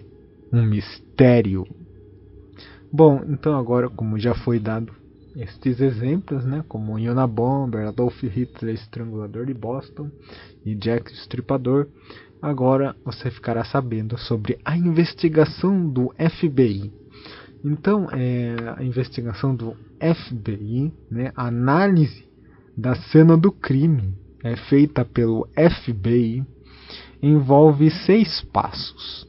um 0.51 0.63
mistério. 0.63 1.65
Bom, 2.91 3.23
então 3.27 3.57
agora, 3.57 3.89
como 3.89 4.17
já 4.17 4.33
foi 4.33 4.59
dado 4.59 4.93
estes 5.35 5.81
exemplos, 5.81 6.45
né, 6.45 6.63
como 6.67 6.95
Unabomber, 6.95 7.87
Adolf 7.87 8.23
Hitler, 8.23 8.73
Estrangulador 8.73 9.45
de 9.45 9.53
Boston 9.53 10.09
e 10.65 10.73
Jack 10.73 11.11
Stripador, 11.11 11.87
agora 12.41 12.95
você 13.03 13.29
ficará 13.29 13.65
sabendo 13.65 14.17
sobre 14.17 14.57
a 14.63 14.77
investigação 14.77 15.89
do 15.89 16.13
FBI. 16.17 16.91
Então, 17.67 18.07
é, 18.11 18.55
a 18.77 18.83
investigação 18.83 19.55
do 19.55 19.75
FBI, 19.99 20.93
né, 21.09 21.31
a 21.35 21.47
análise 21.47 22.23
da 22.77 22.93
cena 22.93 23.35
do 23.35 23.51
crime 23.51 24.13
é 24.43 24.55
feita 24.55 25.03
pelo 25.03 25.47
FBI, 25.55 26.45
envolve 27.23 27.89
seis 27.89 28.39
passos. 28.53 29.27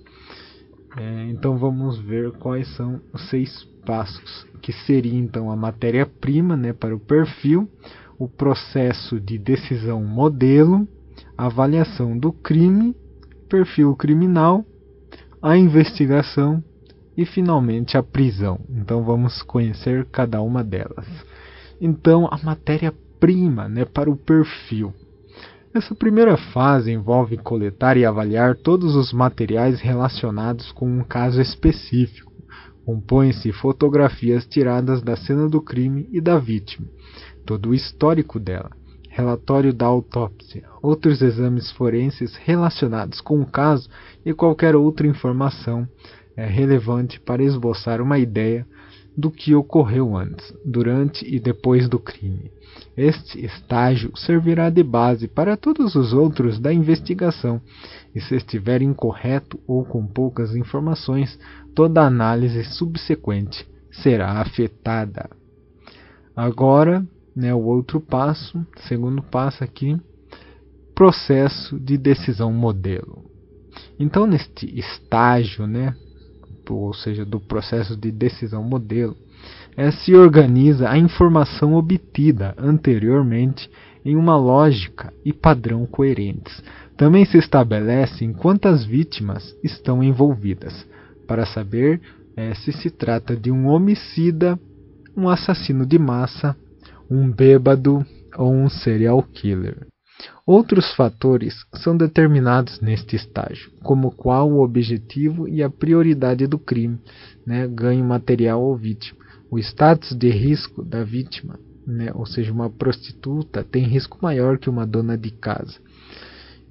É, 0.99 1.29
então 1.31 1.57
vamos 1.57 1.99
ver 1.99 2.31
quais 2.33 2.69
são 2.77 3.01
os 3.11 3.27
seis 3.31 3.65
passos, 3.87 4.47
que 4.61 4.71
seria 4.71 5.19
então 5.19 5.51
a 5.51 5.57
matéria-prima 5.57 6.59
né, 6.59 6.75
para 6.75 6.95
o 6.95 7.01
perfil, 7.01 7.67
o 8.19 8.29
processo 8.29 9.19
de 9.19 9.39
decisão 9.39 10.05
modelo, 10.05 10.87
avaliação 11.39 12.19
do 12.19 12.33
crime, 12.33 12.95
perfil 13.49 13.97
criminal, 13.97 14.63
a 15.41 15.57
investigação 15.57 16.63
e 17.17 17.25
finalmente 17.25 17.97
a 17.97 18.03
prisão. 18.03 18.61
Então 18.69 19.03
vamos 19.03 19.43
conhecer 19.43 20.05
cada 20.07 20.41
uma 20.43 20.63
delas. 20.63 21.07
Então 21.81 22.29
a 22.31 22.39
matéria-prima 22.43 23.69
né, 23.69 23.85
para 23.85 24.11
o 24.11 24.17
perfil. 24.17 24.93
Essa 25.75 25.95
primeira 25.95 26.37
fase 26.37 26.91
envolve 26.91 27.37
coletar 27.37 27.97
e 27.97 28.05
avaliar 28.05 28.57
todos 28.57 28.97
os 28.97 29.13
materiais 29.13 29.81
relacionados 29.81 30.73
com 30.73 30.89
um 30.89 31.05
caso 31.05 31.41
específico. 31.41 32.33
Compõe-se 32.85 33.53
fotografias 33.53 34.47
tiradas 34.47 35.03
da 35.03 35.17
cena 35.17 35.49
do 35.49 35.61
crime 35.61 36.09
e 36.13 36.21
da 36.21 36.39
vítima, 36.39 36.87
todo 37.45 37.71
o 37.71 37.75
histórico 37.75 38.39
dela, 38.39 38.71
relatório 39.11 39.75
da 39.75 39.85
autópsia, 39.85 40.63
outros 40.81 41.21
exames 41.21 41.71
forenses 41.73 42.37
relacionados 42.37 43.21
com 43.21 43.41
o 43.41 43.47
caso 43.47 43.91
e 44.25 44.33
qualquer 44.33 44.77
outra 44.77 45.07
informação 45.07 45.87
relevante 46.45 47.19
para 47.19 47.43
esboçar 47.43 48.01
uma 48.01 48.19
ideia 48.19 48.67
do 49.17 49.31
que 49.31 49.55
ocorreu 49.55 50.15
antes, 50.15 50.53
durante 50.65 51.25
e 51.27 51.41
depois 51.41 51.89
do 51.89 51.99
crime. 51.99 52.51
Este 52.95 53.43
estágio 53.45 54.15
servirá 54.15 54.69
de 54.69 54.83
base 54.83 55.27
para 55.27 55.57
todos 55.57 55.95
os 55.95 56.13
outros 56.13 56.59
da 56.59 56.73
investigação, 56.73 57.61
e 58.15 58.21
se 58.21 58.37
estiver 58.37 58.83
incorreto 58.83 59.59
ou 59.67 59.85
com 59.85 60.07
poucas 60.07 60.55
informações, 60.55 61.39
toda 61.75 62.03
análise 62.03 62.63
subsequente 62.65 63.67
será 63.91 64.41
afetada. 64.41 65.31
Agora, 66.35 67.07
né, 67.35 67.55
o 67.55 67.63
outro 67.63 68.01
passo, 68.01 68.67
segundo 68.87 69.23
passo 69.23 69.65
aqui, 69.65 69.99
processo 70.95 71.79
de 71.79 71.97
decisão 71.97 72.53
modelo. 72.53 73.25
Então, 73.99 74.27
neste 74.27 74.67
estágio, 74.79 75.67
né, 75.67 75.95
ou 76.75 76.95
seja, 76.95 77.25
do 77.25 77.39
processo 77.39 77.97
de 77.97 78.11
decisão 78.11 78.63
modelo, 78.63 79.17
é, 79.77 79.91
se 79.91 80.15
organiza 80.15 80.89
a 80.89 80.99
informação 80.99 81.75
obtida 81.75 82.55
anteriormente 82.59 83.71
em 84.05 84.17
uma 84.17 84.37
lógica 84.37 85.13
e 85.25 85.33
padrão 85.33 85.85
coerentes. 85.85 86.63
Também 86.97 87.25
se 87.25 87.37
estabelecem 87.37 88.33
quantas 88.33 88.85
vítimas 88.85 89.55
estão 89.63 90.03
envolvidas, 90.03 90.87
para 91.27 91.45
saber 91.45 92.01
é, 92.37 92.55
se 92.55 92.73
se 92.73 92.91
trata 92.91 93.37
de 93.37 93.51
um 93.51 93.67
homicida, 93.67 94.59
um 95.17 95.29
assassino 95.29 95.85
de 95.85 95.99
massa, 95.99 96.57
um 97.11 97.31
bêbado 97.31 98.05
ou 98.37 98.53
um 98.53 98.69
serial 98.69 99.23
killer. 99.23 99.87
Outros 100.47 100.95
fatores 100.95 101.67
são 101.75 101.97
determinados 101.97 102.81
neste 102.81 103.17
estágio, 103.17 103.69
como 103.83 104.13
qual 104.13 104.49
o 104.49 104.63
objetivo 104.63 105.49
e 105.49 105.61
a 105.61 105.69
prioridade 105.69 106.47
do 106.47 106.57
crime, 106.57 107.01
né, 107.45 107.67
ganho 107.67 108.05
material 108.05 108.63
ou 108.63 108.77
vítima, 108.77 109.19
o 109.51 109.59
status 109.59 110.17
de 110.17 110.31
risco 110.31 110.85
da 110.85 111.03
vítima, 111.03 111.59
né, 111.85 112.13
ou 112.15 112.25
seja, 112.25 112.53
uma 112.53 112.71
prostituta 112.71 113.65
tem 113.65 113.83
risco 113.83 114.19
maior 114.23 114.57
que 114.57 114.71
uma 114.71 114.87
dona 114.87 115.19
de 115.19 115.33
casa, 115.33 115.81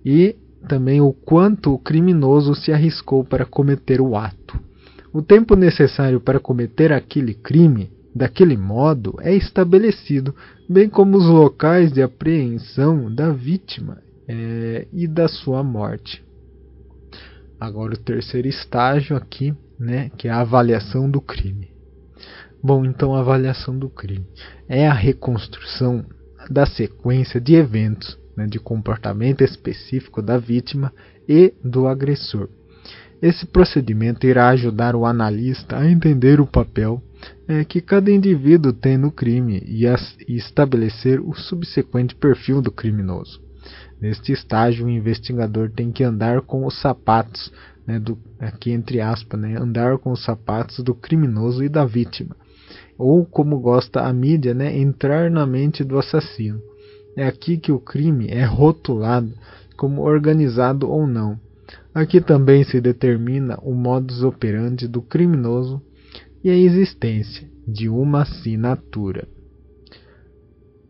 e 0.06 0.38
também 0.70 1.02
o 1.02 1.12
quanto 1.12 1.74
o 1.74 1.78
criminoso 1.78 2.56
se 2.56 2.72
arriscou 2.72 3.26
para 3.26 3.46
cometer 3.46 4.00
o 4.00 4.16
ato. 4.16 4.58
O 5.12 5.22
tempo 5.22 5.54
necessário 5.54 6.22
para 6.22 6.40
cometer 6.40 6.94
aquele 6.94 7.34
crime 7.34 7.92
daquele 8.16 8.56
modo 8.56 9.18
é 9.20 9.36
estabelecido, 9.36 10.34
bem 10.70 10.90
como 10.90 11.18
os 11.18 11.26
locais 11.26 11.92
de 11.92 12.02
apreensão 12.02 13.14
da 13.14 13.30
vítima 13.32 14.02
é, 14.26 14.88
e 14.94 15.06
da 15.06 15.28
sua 15.28 15.62
morte. 15.62 16.24
Agora 17.60 17.94
o 17.94 17.98
terceiro 17.98 18.48
estágio 18.48 19.18
aqui, 19.18 19.54
né, 19.78 20.10
que 20.18 20.30
é 20.30 20.32
a 20.32 20.40
avaliação 20.40 21.12
do 21.12 21.20
crime. 21.20 21.70
Bom, 22.64 22.86
então 22.86 23.14
a 23.14 23.20
avaliação 23.20 23.78
do 23.78 23.90
crime 23.90 24.26
é 24.70 24.88
a 24.88 24.94
reconstrução 24.94 26.06
da 26.50 26.66
sequência 26.66 27.40
de 27.42 27.56
eventos, 27.56 28.18
né, 28.36 28.48
de 28.48 28.60
comportamento 28.60 29.44
específico 29.44 30.22
da 30.22 30.38
vítima 30.38 30.94
e 31.28 31.54
do 31.64 31.86
agressor. 31.86 32.50
Esse 33.22 33.46
procedimento 33.46 34.26
irá 34.26 34.50
ajudar 34.50 34.96
o 34.96 35.06
analista 35.06 35.78
a 35.78 35.90
entender 35.90 36.40
o 36.40 36.48
papel 36.48 37.02
é, 37.48 37.64
que 37.64 37.82
cada 37.82 38.12
indivíduo 38.12 38.74
tem 38.74 38.98
no 38.98 39.12
crime 39.12 39.62
e, 39.66 39.86
as, 39.88 40.18
e 40.28 40.36
estabelecer 40.36 41.20
o 41.20 41.34
subsequente 41.34 42.16
perfil 42.16 42.62
do 42.62 42.72
criminoso. 42.72 43.42
Neste 44.00 44.32
estágio, 44.32 44.86
o 44.86 44.90
investigador 44.90 45.70
tem 45.72 45.92
que 45.92 46.04
andar 46.04 46.42
com 46.42 46.66
os 46.66 46.80
sapatos, 46.80 47.52
né, 47.88 48.00
do, 48.00 48.18
aqui 48.40 48.72
entre 48.72 49.00
aspas, 49.00 49.40
né, 49.40 49.58
andar 49.58 49.98
com 49.98 50.12
os 50.12 50.24
sapatos 50.24 50.84
do 50.84 50.94
criminoso 50.94 51.64
e 51.64 51.70
da 51.70 51.86
vítima, 51.86 52.36
ou 52.98 53.26
como 53.26 53.60
gosta 53.60 54.02
a 54.02 54.12
mídia, 54.12 54.54
né, 54.54 54.78
entrar 54.78 55.32
na 55.32 55.46
mente 55.46 55.84
do 55.84 55.98
assassino. 55.98 56.62
É 57.16 57.26
aqui 57.26 57.58
que 57.58 57.72
o 57.72 57.80
crime 57.80 58.28
é 58.28 58.44
rotulado 58.44 59.32
como 59.78 60.02
organizado 60.02 60.90
ou 60.90 61.08
não. 61.08 61.40
Aqui 61.94 62.20
também 62.20 62.64
se 62.64 62.82
determina 62.82 63.58
o 63.62 63.74
modus 63.74 64.22
operandi 64.22 64.88
do 64.88 65.02
criminoso 65.02 65.82
e 66.46 66.50
a 66.52 66.56
existência 66.56 67.50
de 67.68 67.90
uma 67.90 68.22
assinatura. 68.22 69.28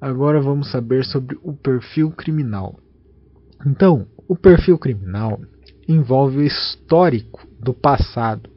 Agora 0.01 0.41
vamos 0.41 0.69
saber 0.69 1.05
sobre 1.05 1.39
o 1.41 1.53
perfil 1.53 2.11
criminal. 2.11 2.77
Então, 3.65 4.05
o 4.27 4.35
perfil 4.35 4.77
criminal 4.77 5.39
envolve 5.87 6.39
o 6.39 6.43
histórico 6.43 7.47
do 7.57 7.73
passado, 7.73 8.49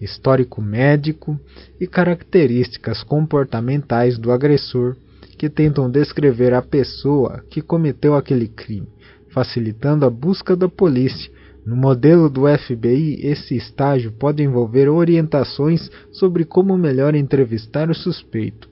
histórico 0.00 0.60
médico 0.60 1.38
e 1.78 1.86
características 1.86 3.04
comportamentais 3.04 4.18
do 4.18 4.32
agressor 4.32 4.96
que 5.38 5.48
tentam 5.48 5.88
descrever 5.88 6.52
a 6.52 6.60
pessoa 6.60 7.44
que 7.48 7.62
cometeu 7.62 8.16
aquele 8.16 8.48
crime, 8.48 8.88
facilitando 9.28 10.04
a 10.04 10.10
busca 10.10 10.56
da 10.56 10.68
polícia. 10.68 11.30
No 11.64 11.76
modelo 11.76 12.28
do 12.30 12.42
FBI, 12.46 13.20
esse 13.22 13.56
estágio 13.56 14.12
pode 14.12 14.42
envolver 14.42 14.88
orientações 14.88 15.90
sobre 16.10 16.44
como 16.44 16.76
melhor 16.76 17.14
entrevistar 17.14 17.90
o 17.90 17.94
suspeito. 17.94 18.68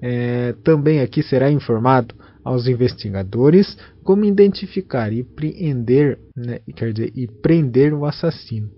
É, 0.00 0.54
também 0.62 1.00
aqui 1.00 1.22
será 1.22 1.50
informado 1.50 2.14
aos 2.44 2.66
investigadores 2.66 3.76
como 4.02 4.24
identificar 4.24 5.12
e 5.12 5.22
prender, 5.22 6.18
né, 6.36 6.60
quer 6.74 6.92
dizer, 6.92 7.12
e 7.14 7.26
prender 7.26 7.92
o 7.92 8.06
assassino. 8.06 8.70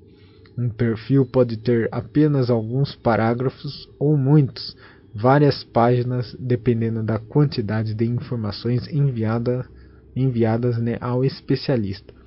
Um 0.59 0.69
perfil 0.69 1.27
pode 1.27 1.57
ter 1.57 1.89
apenas 1.93 2.51
alguns 2.51 2.95
parágrafos 2.97 3.89
ou 3.99 4.17
muitos, 4.17 4.77
várias 5.15 5.65
páginas, 5.65 6.37
dependendo 6.39 7.03
da 7.03 7.19
quantidade 7.19 7.95
de 7.95 8.05
informações 8.05 8.87
enviada, 8.89 9.65
enviadas 10.15 10.79
né, 10.79 10.97
ao 11.01 11.25
especialista. 11.25 12.20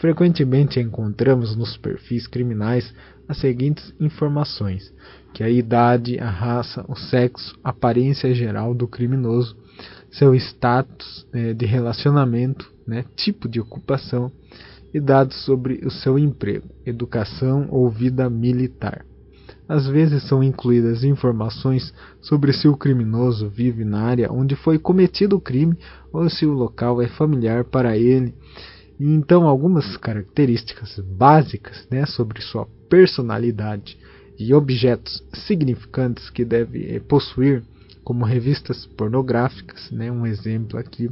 Frequentemente 0.00 0.80
encontramos 0.80 1.54
nos 1.54 1.76
perfis 1.76 2.26
criminais 2.26 2.90
as 3.28 3.36
seguintes 3.36 3.94
informações: 4.00 4.90
que 5.34 5.44
a 5.44 5.50
idade, 5.50 6.18
a 6.18 6.30
raça, 6.30 6.82
o 6.88 6.96
sexo, 6.96 7.54
a 7.62 7.68
aparência 7.68 8.34
geral 8.34 8.74
do 8.74 8.88
criminoso, 8.88 9.54
seu 10.10 10.34
status 10.34 11.26
né, 11.30 11.52
de 11.52 11.66
relacionamento, 11.66 12.72
né, 12.86 13.04
tipo 13.14 13.46
de 13.46 13.60
ocupação 13.60 14.32
e 14.92 14.98
dados 14.98 15.36
sobre 15.44 15.82
o 15.84 15.90
seu 15.90 16.18
emprego, 16.18 16.66
educação 16.86 17.68
ou 17.70 17.90
vida 17.90 18.28
militar. 18.30 19.04
Às 19.68 19.86
vezes 19.86 20.26
são 20.26 20.42
incluídas 20.42 21.04
informações 21.04 21.92
sobre 22.22 22.54
se 22.54 22.66
o 22.66 22.76
criminoso 22.76 23.50
vive 23.50 23.84
na 23.84 24.00
área 24.00 24.32
onde 24.32 24.56
foi 24.56 24.78
cometido 24.78 25.36
o 25.36 25.40
crime 25.40 25.76
ou 26.10 26.28
se 26.30 26.46
o 26.46 26.52
local 26.52 27.02
é 27.02 27.06
familiar 27.06 27.64
para 27.64 27.96
ele. 27.98 28.34
E 29.00 29.14
então, 29.14 29.48
algumas 29.48 29.96
características 29.96 30.98
básicas 30.98 31.88
né, 31.90 32.04
sobre 32.04 32.42
sua 32.42 32.66
personalidade 32.90 33.96
e 34.38 34.52
objetos 34.52 35.24
significantes 35.32 36.28
que 36.28 36.44
deve 36.44 36.96
eh, 36.96 37.00
possuir, 37.00 37.62
como 38.04 38.26
revistas 38.26 38.84
pornográficas, 38.84 39.90
né, 39.90 40.12
um 40.12 40.26
exemplo 40.26 40.78
aqui. 40.78 41.10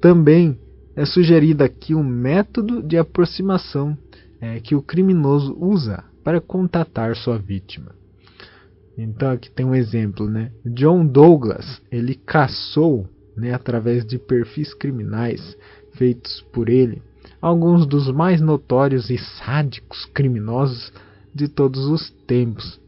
Também 0.00 0.58
é 0.96 1.04
sugerido 1.04 1.62
aqui 1.62 1.94
um 1.94 2.02
método 2.02 2.82
de 2.82 2.96
aproximação 2.96 3.98
é, 4.40 4.58
que 4.58 4.74
o 4.74 4.80
criminoso 4.80 5.54
usa 5.60 6.02
para 6.24 6.40
contatar 6.40 7.14
sua 7.16 7.36
vítima. 7.36 7.94
Então 8.96 9.30
aqui 9.30 9.50
tem 9.50 9.66
um 9.66 9.74
exemplo, 9.74 10.26
né? 10.26 10.52
John 10.64 11.06
Douglas 11.06 11.82
ele 11.92 12.14
caçou, 12.14 13.06
né, 13.36 13.52
através 13.52 14.06
de 14.06 14.18
perfis 14.18 14.72
criminais 14.72 15.56
feitos 15.92 16.40
por 16.52 16.68
ele, 16.70 17.02
alguns 17.40 17.86
dos 17.86 18.10
mais 18.12 18.40
notórios 18.40 19.10
e 19.10 19.18
sádicos 19.18 20.04
criminosos 20.06 20.92
de 21.34 21.48
todos 21.48 21.86
os 21.86 22.10
tempos, 22.26 22.80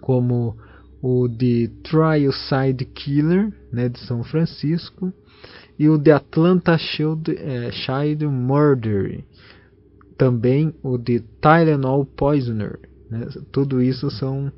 como 0.00 0.56
o 1.00 1.28
de 1.28 1.68
Trial 1.84 2.32
Side 2.32 2.84
Killer, 2.86 3.52
né, 3.72 3.88
de 3.88 4.00
São 4.00 4.24
Francisco, 4.24 5.12
e 5.78 5.88
o 5.88 5.96
de 5.96 6.10
Atlanta 6.10 6.76
Shield, 6.76 7.30
é, 7.36 7.70
Child 7.70 8.26
Murder, 8.26 9.22
também 10.16 10.74
o 10.82 10.98
de 10.98 11.20
Tylenol 11.40 12.04
Poisoner. 12.04 12.80
Né? 13.08 13.28
Tudo 13.52 13.80
isso 13.80 14.10
são 14.10 14.52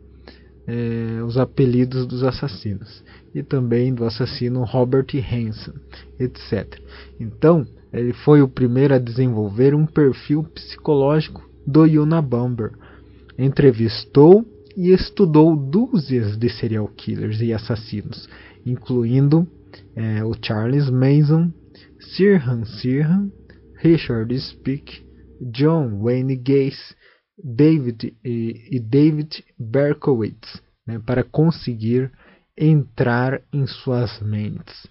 é, 0.66 1.22
os 1.22 1.36
apelidos 1.36 2.06
dos 2.06 2.24
assassinos 2.24 3.04
e 3.34 3.42
também 3.42 3.92
do 3.92 4.04
assassino 4.04 4.64
Robert 4.64 5.06
Hansen, 5.14 5.74
etc. 6.18 6.80
Então, 7.18 7.66
ele 7.92 8.12
foi 8.12 8.42
o 8.42 8.48
primeiro 8.48 8.94
a 8.94 8.98
desenvolver 8.98 9.74
um 9.74 9.86
perfil 9.86 10.44
psicológico 10.44 11.48
do 11.66 11.82
Unabomber. 11.82 12.72
Entrevistou 13.38 14.44
e 14.76 14.92
estudou 14.92 15.56
dúzias 15.56 16.36
de 16.36 16.48
serial 16.48 16.88
killers 16.88 17.40
e 17.40 17.52
assassinos, 17.52 18.28
incluindo 18.64 19.46
é, 19.94 20.24
o 20.24 20.32
Charles 20.40 20.88
Manson, 20.88 21.52
Sirhan 21.98 22.64
Sirhan, 22.64 23.30
Richard 23.76 24.38
Speck, 24.38 25.02
John 25.40 26.00
Wayne 26.02 26.36
Gacy, 26.36 26.94
David 27.42 28.14
e, 28.24 28.68
e 28.70 28.78
David 28.78 29.44
Berkowitz, 29.58 30.60
né, 30.86 30.98
para 30.98 31.24
conseguir 31.24 32.10
entrar 32.56 33.40
em 33.52 33.66
suas 33.66 34.20
mentes. 34.20 34.86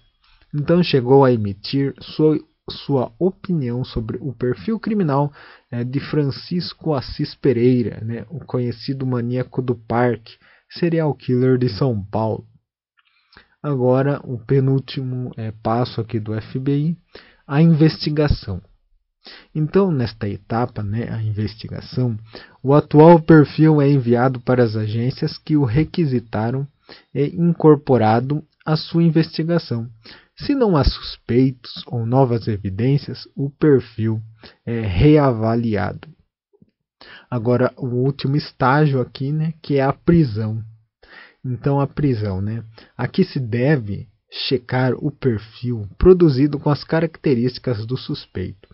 Então 0.52 0.82
chegou 0.82 1.24
a 1.24 1.32
emitir 1.32 1.94
sua, 2.00 2.38
sua 2.70 3.12
opinião 3.18 3.84
sobre 3.84 4.18
o 4.20 4.32
perfil 4.32 4.78
criminal 4.78 5.32
é, 5.70 5.84
de 5.84 6.00
Francisco 6.00 6.94
Assis 6.94 7.34
Pereira, 7.34 8.00
né, 8.02 8.24
o 8.30 8.40
conhecido 8.44 9.04
maníaco 9.06 9.60
do 9.60 9.74
parque, 9.74 10.38
serial 10.70 11.14
killer 11.14 11.58
de 11.58 11.68
São 11.68 12.02
Paulo. 12.02 12.46
Agora, 13.62 14.20
o 14.24 14.38
penúltimo 14.38 15.32
é, 15.36 15.52
passo 15.62 16.00
aqui 16.00 16.18
do 16.18 16.32
FBI, 16.40 16.96
a 17.46 17.60
investigação. 17.60 18.62
Então, 19.54 19.90
nesta 19.90 20.28
etapa, 20.28 20.82
né, 20.82 21.10
a 21.10 21.22
investigação, 21.22 22.16
o 22.62 22.74
atual 22.74 23.20
perfil 23.20 23.80
é 23.82 23.90
enviado 23.90 24.40
para 24.40 24.62
as 24.62 24.76
agências 24.76 25.36
que 25.36 25.56
o 25.56 25.64
requisitaram 25.64 26.66
e 27.14 27.26
incorporado 27.36 28.42
à 28.70 28.76
sua 28.76 29.02
investigação. 29.02 29.88
Se 30.36 30.54
não 30.54 30.76
há 30.76 30.84
suspeitos 30.84 31.82
ou 31.86 32.06
novas 32.06 32.46
evidências, 32.46 33.28
o 33.36 33.50
perfil 33.50 34.20
é 34.64 34.80
reavaliado. 34.80 36.08
Agora, 37.30 37.72
o 37.76 37.86
último 37.86 38.36
estágio 38.36 39.00
aqui, 39.00 39.32
né, 39.32 39.54
que 39.62 39.76
é 39.76 39.82
a 39.82 39.92
prisão. 39.92 40.62
Então, 41.44 41.80
a 41.80 41.86
prisão, 41.86 42.40
né? 42.40 42.62
Aqui 42.96 43.24
se 43.24 43.40
deve 43.40 44.08
checar 44.30 44.92
o 44.94 45.10
perfil 45.10 45.88
produzido 45.98 46.58
com 46.58 46.70
as 46.70 46.84
características 46.84 47.84
do 47.86 47.96
suspeito. 47.96 48.68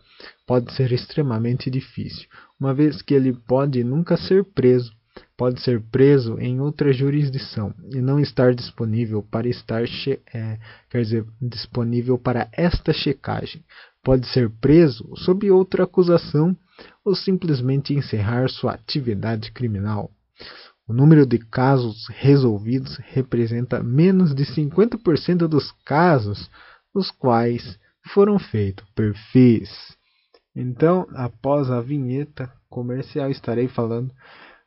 Pode 0.46 0.72
ser 0.72 0.92
extremamente 0.92 1.70
difícil, 1.70 2.28
uma 2.58 2.74
vez 2.74 3.02
que 3.02 3.14
ele 3.14 3.32
pode 3.32 3.82
nunca 3.84 4.16
ser 4.16 4.44
preso, 4.44 4.92
pode 5.36 5.60
ser 5.60 5.82
preso 5.90 6.38
em 6.38 6.60
outra 6.60 6.92
jurisdição 6.92 7.74
e 7.92 8.00
não 8.00 8.18
estar 8.18 8.54
disponível 8.54 9.22
para 9.22 9.48
estar 9.48 9.84
é, 10.32 10.58
quer 10.88 11.02
dizer 11.02 11.26
disponível 11.40 12.18
para 12.18 12.48
esta 12.52 12.92
checagem. 12.92 13.62
Pode 14.02 14.26
ser 14.28 14.50
preso 14.60 15.12
sob 15.16 15.50
outra 15.50 15.84
acusação 15.84 16.56
ou 17.04 17.14
simplesmente 17.14 17.92
encerrar 17.92 18.48
sua 18.48 18.72
atividade 18.72 19.52
criminal. 19.52 20.10
O 20.88 20.92
número 20.92 21.26
de 21.26 21.38
casos 21.38 22.06
resolvidos 22.08 22.96
representa 22.98 23.82
menos 23.82 24.34
de 24.34 24.44
50% 24.44 25.48
dos 25.48 25.72
casos 25.84 26.48
nos 26.94 27.10
quais 27.10 27.78
foram 28.14 28.38
feitos 28.38 28.86
perfis. 28.94 29.68
Então, 30.54 31.06
após 31.12 31.70
a 31.70 31.80
vinheta 31.80 32.50
comercial, 32.70 33.30
estarei 33.30 33.68
falando 33.68 34.12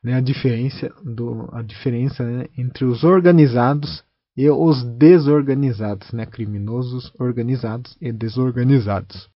né, 0.03 0.15
a 0.15 0.21
diferença, 0.21 0.91
do, 1.03 1.49
a 1.51 1.61
diferença 1.61 2.23
né, 2.23 2.45
entre 2.57 2.85
os 2.85 3.03
organizados 3.03 4.03
e 4.35 4.49
os 4.49 4.83
desorganizados, 4.97 6.11
né, 6.13 6.25
criminosos 6.25 7.11
organizados 7.19 7.95
e 8.01 8.11
desorganizados. 8.11 9.29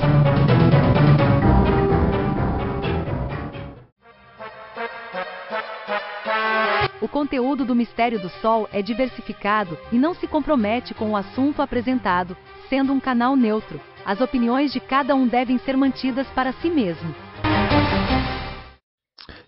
O 7.09 7.11
conteúdo 7.11 7.65
do 7.65 7.75
Mistério 7.75 8.21
do 8.21 8.29
Sol 8.29 8.69
é 8.71 8.83
diversificado 8.83 9.79
e 9.91 9.99
não 9.99 10.15
se 10.15 10.27
compromete 10.27 10.93
com 10.93 11.13
o 11.13 11.17
assunto 11.17 11.63
apresentado, 11.63 12.37
sendo 12.69 12.93
um 12.93 13.01
canal 13.01 13.35
neutro. 13.35 13.81
As 14.05 14.21
opiniões 14.21 14.75
de 14.75 14.79
cada 14.79 15.15
um 15.15 15.27
devem 15.27 15.57
ser 15.57 15.75
mantidas 15.75 16.27
para 16.35 16.53
si 16.53 16.69
mesmo. 16.69 17.15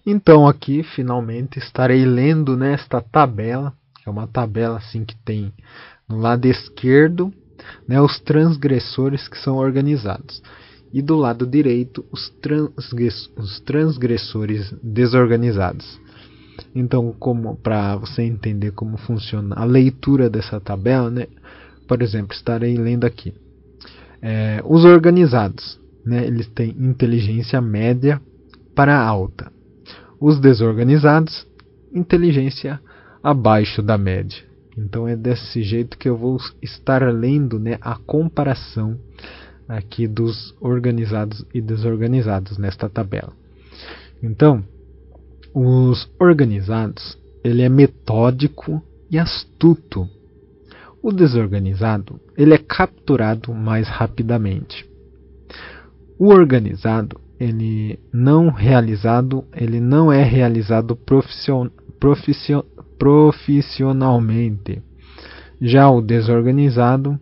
Então 0.06 0.48
aqui 0.48 0.82
finalmente 0.82 1.58
estarei 1.58 2.02
lendo 2.06 2.56
nesta 2.56 3.02
tabela, 3.02 3.74
que 3.96 4.08
é 4.08 4.10
uma 4.10 4.26
tabela 4.26 4.78
assim 4.78 5.04
que 5.04 5.14
tem 5.18 5.52
no 6.08 6.16
lado 6.16 6.46
esquerdo, 6.46 7.30
né, 7.86 8.00
os 8.00 8.18
transgressores 8.20 9.28
que 9.28 9.36
são 9.36 9.58
organizados 9.58 10.42
e 10.94 11.02
do 11.02 11.14
lado 11.14 11.46
direito 11.46 12.06
os, 12.10 12.32
os 13.36 13.60
transgressores 13.60 14.72
desorganizados. 14.82 16.00
Então, 16.74 17.14
como 17.18 17.56
para 17.56 17.96
você 17.96 18.22
entender 18.22 18.72
como 18.72 18.96
funciona 18.96 19.56
a 19.56 19.64
leitura 19.64 20.30
dessa 20.30 20.60
tabela, 20.60 21.10
né? 21.10 21.26
Por 21.88 22.02
exemplo, 22.02 22.34
estarei 22.34 22.76
lendo 22.76 23.04
aqui. 23.04 23.34
É, 24.22 24.62
os 24.64 24.84
organizados, 24.84 25.80
né? 26.04 26.24
Eles 26.26 26.46
têm 26.48 26.70
inteligência 26.78 27.60
média 27.60 28.20
para 28.74 28.96
alta. 29.00 29.50
Os 30.20 30.38
desorganizados, 30.38 31.46
inteligência 31.92 32.80
abaixo 33.22 33.82
da 33.82 33.98
média. 33.98 34.50
Então 34.76 35.06
é 35.06 35.16
desse 35.16 35.62
jeito 35.62 35.98
que 35.98 36.08
eu 36.08 36.16
vou 36.16 36.38
estar 36.62 37.02
lendo 37.12 37.58
né, 37.58 37.76
a 37.80 37.96
comparação 37.96 38.98
aqui 39.68 40.06
dos 40.06 40.54
organizados 40.60 41.44
e 41.52 41.60
desorganizados 41.60 42.58
nesta 42.58 42.88
tabela. 42.88 43.32
Então, 44.22 44.64
os 45.54 46.10
organizados, 46.18 47.18
ele 47.42 47.62
é 47.62 47.68
metódico 47.68 48.82
e 49.10 49.18
astuto. 49.18 50.08
O 51.02 51.12
desorganizado, 51.12 52.20
ele 52.36 52.54
é 52.54 52.58
capturado 52.58 53.54
mais 53.54 53.88
rapidamente. 53.88 54.88
O 56.18 56.26
organizado, 56.26 57.20
ele 57.38 57.98
não 58.12 58.50
realizado, 58.50 59.44
ele 59.54 59.80
não 59.80 60.12
é 60.12 60.22
realizado 60.22 60.94
profission, 60.94 61.68
profission, 61.98 62.62
profissionalmente. 62.98 64.82
Já 65.60 65.90
o 65.90 66.02
desorganizado 66.02 67.18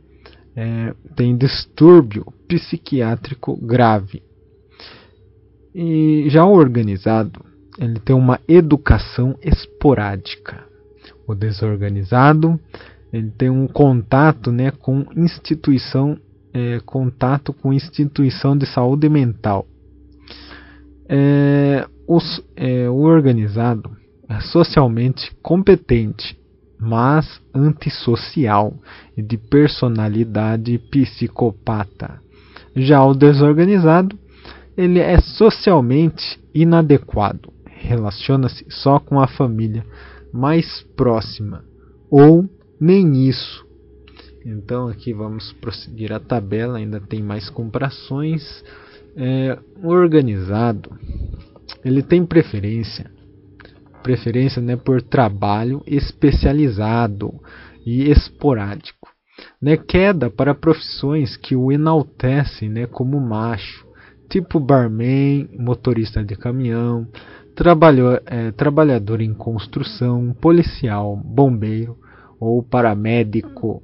é, 0.57 0.93
tem 1.15 1.37
distúrbio 1.37 2.27
psiquiátrico 2.49 3.57
grave. 3.57 4.23
E 5.73 6.25
já 6.29 6.45
o 6.45 6.53
organizado, 6.53 7.45
ele 7.79 8.01
tem 8.01 8.15
uma 8.15 8.41
educação 8.49 9.39
esporádica. 9.43 10.65
O 11.27 11.35
desorganizado, 11.35 12.59
ele 13.13 13.31
tem 13.31 13.51
um 13.51 13.67
contato 13.67 14.51
né, 14.51 14.71
com 14.71 15.07
instituição, 15.17 16.19
é, 16.53 16.81
contato 16.85 17.53
com 17.53 17.73
instituição 17.73 18.57
de 18.57 18.67
saúde 18.67 19.09
mental. 19.09 19.67
É, 21.09 21.87
os, 22.07 22.43
é, 22.57 22.89
o 22.89 22.97
organizado 22.97 23.91
é 24.29 24.41
socialmente 24.41 25.35
competente 25.43 26.39
mas 26.79 27.41
antissocial 27.53 28.75
e 29.17 29.23
de 29.23 29.37
personalidade 29.37 30.79
psicopata. 30.91 32.21
Já 32.77 33.05
o 33.05 33.15
desorganizado, 33.15 34.17
ele 34.77 35.01
é 35.01 35.21
socialmente 35.21 36.39
inadequado, 36.55 37.53
relaciona-se 37.89 38.65
só 38.69 39.01
com 39.01 39.19
a 39.19 39.27
família 39.27 39.85
mais 40.33 40.83
próxima 40.97 41.65
ou 42.11 42.49
nem 42.81 43.29
isso. 43.29 43.67
Então 44.45 44.89
aqui 44.89 45.13
vamos 45.13 45.53
prosseguir 45.55 46.13
a 46.13 46.21
tabela, 46.21 46.79
ainda 46.79 47.01
tem 47.01 47.23
mais 47.23 47.51
comparações. 47.51 48.65
É, 49.17 49.59
organizado, 49.83 50.97
ele 51.85 52.03
tem 52.03 52.25
preferência 52.25 53.11
preferência 54.09 54.63
né, 54.63 54.75
por 54.75 55.03
trabalho 55.03 55.83
especializado 55.87 57.35
e 57.85 58.11
esporádico. 58.11 59.09
Né, 59.61 59.77
queda 59.77 60.31
para 60.31 60.55
profissões 60.55 61.37
que 61.37 61.55
o 61.55 61.71
enaltecem 61.71 62.69
né, 62.69 62.87
como 62.87 63.21
macho, 63.21 63.87
tipo 64.29 64.59
barman, 64.59 65.49
motorista 65.59 66.25
de 66.25 66.35
caminhão, 66.37 67.07
trabalhador, 67.59 68.23
é, 68.25 68.53
trabalhador 68.53 69.21
em 69.21 69.35
construção, 69.35 70.33
policial, 70.41 71.17
bombeiro 71.17 71.99
ou 72.39 72.63
paramédico. 72.63 73.83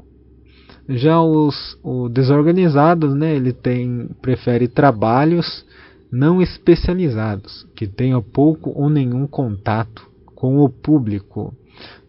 Já 0.89 1.21
os, 1.21 1.77
os 1.83 2.09
desorganizados, 2.13 3.13
né, 3.17 3.35
ele 3.35 3.53
tem, 3.53 4.09
prefere 4.23 4.69
trabalhos 4.69 5.67
não 6.09 6.41
especializados, 6.41 7.67
que 7.75 7.89
tenham 7.89 8.23
pouco 8.23 8.71
ou 8.71 8.89
nenhum 8.89 9.27
contato 9.27 10.09
com 10.37 10.61
o 10.61 10.69
público. 10.69 11.53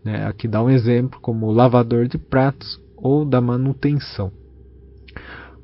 Né? 0.03 0.23
Aqui 0.27 0.47
dá 0.47 0.61
um 0.61 0.69
exemplo 0.69 1.19
como 1.19 1.51
lavador 1.51 2.07
de 2.07 2.19
pratos 2.19 2.79
ou 2.95 3.25
da 3.25 3.41
manutenção. 3.41 4.31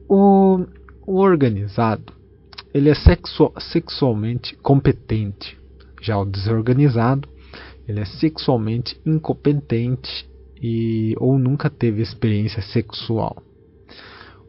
O, 0.09 0.65
o 1.05 1.17
organizado 1.17 2.11
ele 2.73 2.89
é 2.89 2.95
sexu 2.95 3.53
sexualmente 3.59 4.55
competente, 4.63 5.60
já 6.01 6.17
o 6.17 6.25
desorganizado 6.25 7.29
ele 7.87 7.99
é 7.99 8.05
sexualmente 8.05 8.99
incompetente 9.05 10.29
e 10.61 11.15
ou 11.17 11.39
nunca 11.39 11.69
teve 11.69 12.01
experiência 12.01 12.61
sexual. 12.61 13.41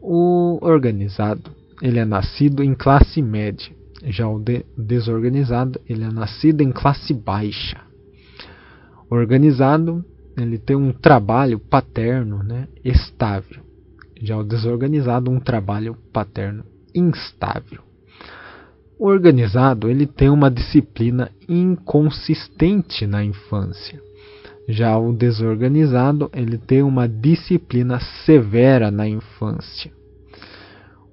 O 0.01 0.59
organizado 0.61 1.49
ele 1.81 1.99
é 1.99 2.05
nascido 2.05 2.61
em 2.61 2.73
classe 2.73 3.21
média 3.21 3.73
já 4.05 4.27
o 4.27 4.39
de 4.39 4.65
desorganizado, 4.77 5.79
ele 5.87 6.03
é 6.03 6.11
nascido 6.11 6.61
em 6.61 6.71
classe 6.71 7.13
baixa. 7.13 7.81
Organizado, 9.09 10.03
ele 10.37 10.57
tem 10.57 10.75
um 10.75 10.91
trabalho 10.91 11.59
paterno, 11.59 12.43
né, 12.43 12.67
estável. 12.83 13.61
Já 14.21 14.37
o 14.37 14.43
desorganizado, 14.43 15.31
um 15.31 15.39
trabalho 15.39 15.95
paterno 16.11 16.65
instável. 16.93 17.81
Organizado, 19.05 19.89
ele 19.89 20.07
tem 20.07 20.29
uma 20.29 20.49
disciplina 20.49 21.29
inconsistente 21.49 23.05
na 23.05 23.21
infância. 23.21 24.01
Já 24.65 24.97
o 24.97 25.11
desorganizado, 25.11 26.31
ele 26.33 26.57
tem 26.57 26.81
uma 26.81 27.05
disciplina 27.05 27.99
severa 28.25 28.89
na 28.89 29.05
infância. 29.05 29.91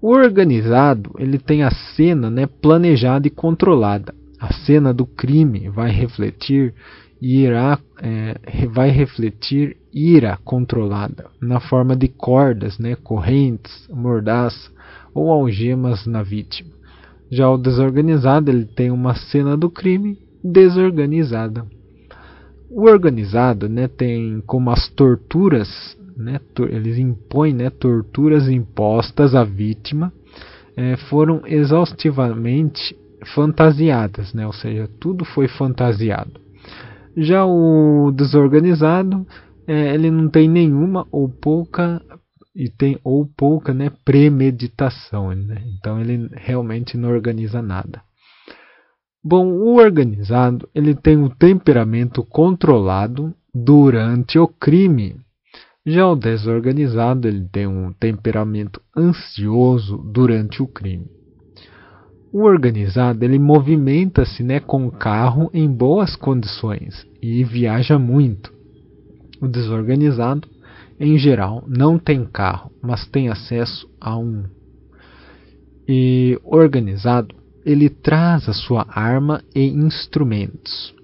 O 0.00 0.10
organizado 0.10 1.10
ele 1.18 1.36
tem 1.36 1.64
a 1.64 1.70
cena 1.96 2.30
né, 2.30 2.46
planejada 2.46 3.26
e 3.26 3.30
controlada. 3.30 4.14
A 4.38 4.52
cena 4.52 4.94
do 4.94 5.04
crime 5.04 5.68
vai 5.68 5.90
refletir 5.90 6.72
irá, 7.20 7.76
é, 8.00 8.68
vai 8.68 8.90
refletir 8.90 9.76
ira 9.92 10.38
controlada 10.44 11.26
na 11.40 11.58
forma 11.58 11.96
de 11.96 12.06
cordas, 12.06 12.78
né, 12.78 12.94
correntes, 12.94 13.88
mordaça 13.88 14.70
ou 15.12 15.28
algemas 15.28 16.06
na 16.06 16.22
vítima. 16.22 16.78
Já 17.30 17.48
o 17.48 17.56
desorganizado 17.56 18.50
ele 18.50 18.64
tem 18.64 18.90
uma 18.90 19.14
cena 19.14 19.56
do 19.56 19.70
crime 19.70 20.18
desorganizada. 20.42 21.64
O 22.70 22.82
organizado 22.82 23.68
né, 23.68 23.88
tem 23.88 24.42
como 24.46 24.70
as 24.70 24.88
torturas 24.88 25.68
né, 26.16 26.40
eles 26.70 26.98
impõem 26.98 27.54
né, 27.54 27.70
torturas 27.70 28.48
impostas 28.48 29.34
à 29.34 29.42
vítima 29.42 30.12
é, 30.76 30.96
foram 31.08 31.42
exaustivamente 31.46 32.96
fantasiadas, 33.34 34.32
né, 34.32 34.46
ou 34.46 34.52
seja, 34.52 34.88
tudo 34.98 35.24
foi 35.24 35.48
fantasiado. 35.48 36.40
Já 37.16 37.44
o 37.44 38.12
desorganizado, 38.12 39.26
é, 39.66 39.94
ele 39.94 40.10
não 40.10 40.28
tem 40.28 40.48
nenhuma 40.48 41.06
ou 41.10 41.28
pouca 41.28 42.00
e 42.54 42.68
tem 42.68 42.98
ou 43.04 43.26
pouca 43.26 43.72
né, 43.72 43.90
premeditação, 44.04 45.32
né? 45.34 45.62
então 45.78 46.00
ele 46.00 46.28
realmente 46.32 46.96
não 46.96 47.10
organiza 47.10 47.62
nada. 47.62 48.02
Bom, 49.22 49.46
o 49.52 49.76
organizado 49.76 50.68
ele 50.74 50.94
tem 50.94 51.22
o 51.22 51.28
temperamento 51.28 52.24
controlado 52.24 53.34
durante 53.54 54.38
o 54.38 54.48
crime 54.48 55.16
já 55.84 56.06
o 56.06 56.14
desorganizado 56.14 57.26
ele 57.26 57.48
tem 57.50 57.66
um 57.66 57.90
temperamento 57.92 58.82
ansioso 58.94 59.96
durante 59.96 60.62
o 60.62 60.66
crime. 60.66 61.06
O 62.32 62.42
organizado 62.42 63.24
ele 63.24 63.38
movimenta-se 63.38 64.42
né, 64.42 64.60
com 64.60 64.86
o 64.86 64.92
carro 64.92 65.50
em 65.54 65.68
boas 65.68 66.14
condições 66.14 67.06
e 67.20 67.42
viaja 67.42 67.98
muito. 67.98 68.52
O 69.40 69.48
desorganizado, 69.48 70.46
em 71.00 71.16
geral, 71.16 71.64
não 71.66 71.98
tem 71.98 72.26
carro, 72.26 72.70
mas 72.82 73.06
tem 73.06 73.30
acesso 73.30 73.88
a 73.98 74.18
um. 74.18 74.44
E 75.88 76.38
organizado, 76.44 77.34
ele 77.64 77.88
traz 77.88 78.46
a 78.50 78.52
sua 78.52 78.86
arma 78.86 79.42
e 79.54 79.64
instrumentos. 79.64 80.94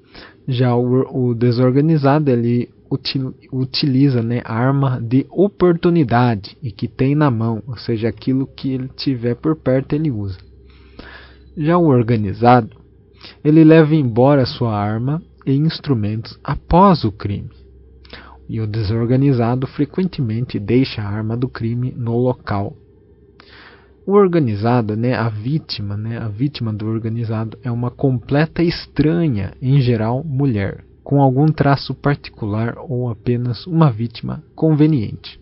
Já 0.47 0.77
o, 0.77 1.31
o 1.31 1.35
desorganizado 1.35 2.31
ele 2.31 2.69
util, 2.91 3.35
utiliza 3.51 4.23
né, 4.23 4.43
arma 4.45 5.01
de 5.01 5.27
oportunidade 5.31 6.59
e 6.63 6.71
que 6.71 6.87
tem 6.87 7.15
na 7.15 7.31
mão, 7.31 7.63
ou 7.67 7.79
seja, 7.79 8.07
aquilo 8.07 8.47
que 8.47 8.73
ele 8.73 8.89
tiver 8.89 9.35
por 9.35 9.57
perto 9.57 9.95
ele 9.95 10.11
usa. 10.11 10.39
Já 11.57 11.79
o 11.79 11.87
organizado, 11.87 12.77
ele 13.43 13.65
leva 13.65 13.95
embora 13.95 14.45
sua 14.45 14.77
arma 14.77 15.23
e 15.47 15.55
instrumentos 15.55 16.39
após 16.45 17.03
o 17.03 17.11
crime. 17.11 17.56
E 18.49 18.61
o 18.61 18.67
desorganizado 18.67 19.67
frequentemente 19.67 20.59
deixa 20.59 21.03
a 21.03 21.09
arma 21.09 21.37
do 21.37 21.49
crime 21.49 21.93
no 21.97 22.17
local. 22.17 22.77
O 24.07 24.13
organizado, 24.13 24.97
né, 24.97 25.15
a 25.15 25.29
vítima, 25.29 25.97
né, 25.97 26.19
a 26.19 26.29
vítima 26.29 26.73
do 26.73 26.87
organizado 26.87 27.59
é 27.63 27.71
uma 27.71 27.91
completa 27.91 28.63
estranha, 28.63 29.53
em 29.61 29.81
geral 29.81 30.23
mulher 30.23 30.85
com 31.07 31.23
algum 31.23 31.47
traço 31.47 31.95
particular 31.95 32.75
ou 32.79 33.09
apenas 33.09 33.65
uma 33.65 33.93
vítima 33.93 34.43
conveniente. 34.57 35.41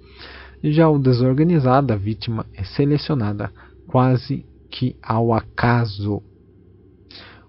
Já 0.62 0.86
o 0.90 0.98
desorganizado, 0.98 1.90
a 1.90 1.96
vítima 1.96 2.44
é 2.52 2.62
selecionada 2.64 3.50
quase 3.86 4.44
que 4.70 4.94
ao 5.02 5.32
acaso. 5.32 6.22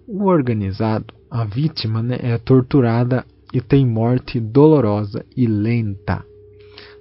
O 0.07 0.27
organizado, 0.27 1.13
a 1.29 1.43
vítima, 1.43 2.01
né, 2.01 2.17
é 2.21 2.37
torturada 2.37 3.25
e 3.53 3.61
tem 3.61 3.85
morte 3.85 4.39
dolorosa 4.39 5.25
e 5.35 5.47
lenta. 5.47 6.23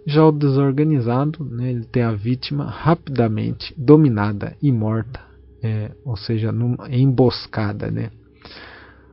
Já 0.07 0.25
o 0.27 0.33
desorganizado, 0.33 1.45
né, 1.45 1.71
ele 1.71 1.85
tem 1.85 2.03
a 2.03 2.13
vítima 2.13 2.67
rapidamente 2.67 3.75
dominada 3.77 4.55
e 4.63 4.71
morta, 4.71 5.21
é, 5.63 5.93
ou 6.05 6.17
seja, 6.17 6.53
numa 6.53 6.89
emboscada. 6.91 7.91
Né. 7.91 8.11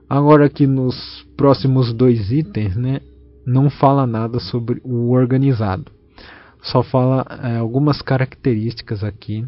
Agora 0.10 0.46
aqui 0.46 0.68
nos 0.68 1.26
próximos 1.38 1.94
dois 1.94 2.30
itens, 2.32 2.76
né, 2.76 3.00
não 3.46 3.70
fala 3.70 4.06
nada 4.06 4.40
sobre 4.40 4.82
o 4.84 5.12
organizado. 5.12 5.90
Só 6.62 6.84
fala 6.84 7.26
é, 7.42 7.58
algumas 7.58 8.02
características 8.02 9.04
aqui 9.04 9.46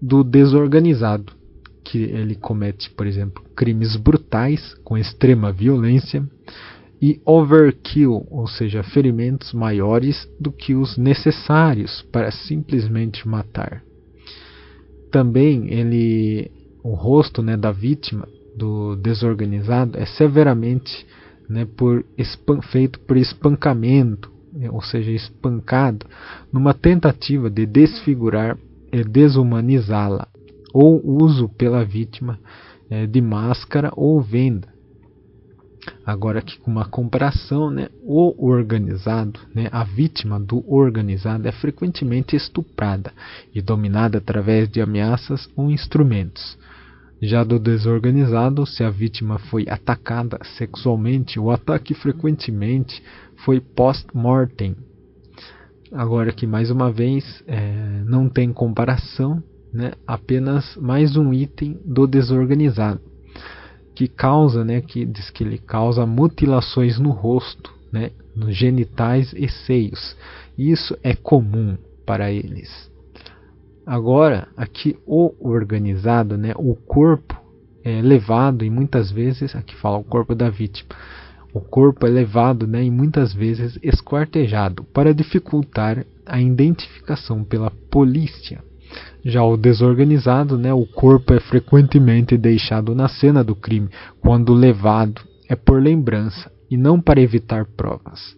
do 0.00 0.22
desorganizado, 0.22 1.32
que 1.82 1.98
ele 1.98 2.34
comete, 2.34 2.90
por 2.90 3.06
exemplo, 3.06 3.42
crimes 3.54 3.96
brutais 3.96 4.74
com 4.84 4.96
extrema 4.96 5.52
violência 5.52 6.26
e 7.06 7.20
overkill, 7.22 8.26
ou 8.30 8.46
seja, 8.46 8.82
ferimentos 8.82 9.52
maiores 9.52 10.26
do 10.40 10.50
que 10.50 10.74
os 10.74 10.96
necessários 10.96 12.00
para 12.10 12.30
simplesmente 12.30 13.28
matar. 13.28 13.84
Também 15.10 15.70
ele, 15.70 16.50
o 16.82 16.94
rosto 16.94 17.42
né, 17.42 17.58
da 17.58 17.70
vítima 17.70 18.26
do 18.56 18.96
desorganizado 18.96 19.98
é 19.98 20.06
severamente 20.06 21.06
né, 21.46 21.66
por 21.76 22.02
feito 22.72 22.98
por 23.00 23.18
espancamento, 23.18 24.32
né, 24.50 24.70
ou 24.70 24.80
seja, 24.80 25.10
espancado, 25.10 26.06
numa 26.50 26.72
tentativa 26.72 27.50
de 27.50 27.66
desfigurar 27.66 28.56
e 28.90 29.04
desumanizá-la, 29.04 30.26
ou 30.72 31.02
uso 31.04 31.50
pela 31.50 31.84
vítima 31.84 32.40
é, 32.88 33.06
de 33.06 33.20
máscara 33.20 33.92
ou 33.94 34.22
venda. 34.22 34.73
Agora 36.04 36.38
aqui 36.38 36.58
com 36.58 36.70
uma 36.70 36.84
comparação, 36.84 37.70
né, 37.70 37.88
o 38.02 38.46
organizado, 38.46 39.40
né, 39.54 39.68
a 39.72 39.84
vítima 39.84 40.38
do 40.38 40.64
organizado 40.70 41.46
é 41.46 41.52
frequentemente 41.52 42.36
estuprada 42.36 43.12
e 43.54 43.60
dominada 43.60 44.18
através 44.18 44.68
de 44.68 44.80
ameaças 44.80 45.48
ou 45.56 45.70
instrumentos. 45.70 46.58
Já 47.22 47.42
do 47.42 47.58
desorganizado, 47.58 48.66
se 48.66 48.84
a 48.84 48.90
vítima 48.90 49.38
foi 49.38 49.66
atacada 49.68 50.38
sexualmente, 50.58 51.40
o 51.40 51.50
ataque 51.50 51.94
frequentemente 51.94 53.02
foi 53.44 53.60
post-mortem. 53.60 54.76
Agora 55.92 56.32
que 56.32 56.46
mais 56.46 56.70
uma 56.70 56.90
vez 56.90 57.42
é, 57.46 58.02
não 58.04 58.28
tem 58.28 58.52
comparação, 58.52 59.42
né, 59.72 59.92
apenas 60.06 60.76
mais 60.76 61.16
um 61.16 61.32
item 61.32 61.78
do 61.84 62.06
desorganizado 62.06 63.13
que 63.94 64.08
causa, 64.08 64.64
né, 64.64 64.80
que 64.80 65.04
diz 65.04 65.30
que 65.30 65.44
ele 65.44 65.58
causa 65.58 66.04
mutilações 66.04 66.98
no 66.98 67.10
rosto, 67.10 67.72
né, 67.92 68.10
nos 68.34 68.56
genitais 68.56 69.32
e 69.32 69.48
seios. 69.48 70.16
Isso 70.58 70.96
é 71.02 71.14
comum 71.14 71.76
para 72.04 72.30
eles. 72.30 72.90
Agora, 73.86 74.48
aqui 74.56 74.96
o 75.06 75.32
organizado, 75.40 76.36
né, 76.36 76.52
o 76.56 76.74
corpo 76.74 77.40
é 77.84 78.00
levado 78.00 78.64
e 78.64 78.70
muitas 78.70 79.10
vezes, 79.10 79.54
aqui 79.54 79.76
fala 79.76 79.98
o 79.98 80.04
corpo 80.04 80.34
da 80.34 80.48
vítima, 80.48 80.88
o 81.52 81.60
corpo 81.60 82.06
é 82.06 82.10
levado 82.10 82.66
né, 82.66 82.82
e 82.82 82.90
muitas 82.90 83.32
vezes 83.32 83.78
esquartejado 83.82 84.82
para 84.84 85.14
dificultar 85.14 86.04
a 86.26 86.40
identificação 86.40 87.44
pela 87.44 87.70
polícia. 87.90 88.64
Já 89.24 89.42
o 89.42 89.56
desorganizado, 89.56 90.58
né, 90.58 90.72
o 90.72 90.86
corpo 90.86 91.32
é 91.32 91.40
frequentemente 91.40 92.36
deixado 92.36 92.94
na 92.94 93.08
cena 93.08 93.42
do 93.42 93.54
crime 93.56 93.88
quando 94.20 94.52
levado 94.52 95.22
é 95.48 95.56
por 95.56 95.82
lembrança 95.82 96.52
e 96.70 96.76
não 96.76 97.00
para 97.00 97.20
evitar 97.20 97.64
provas. 97.64 98.36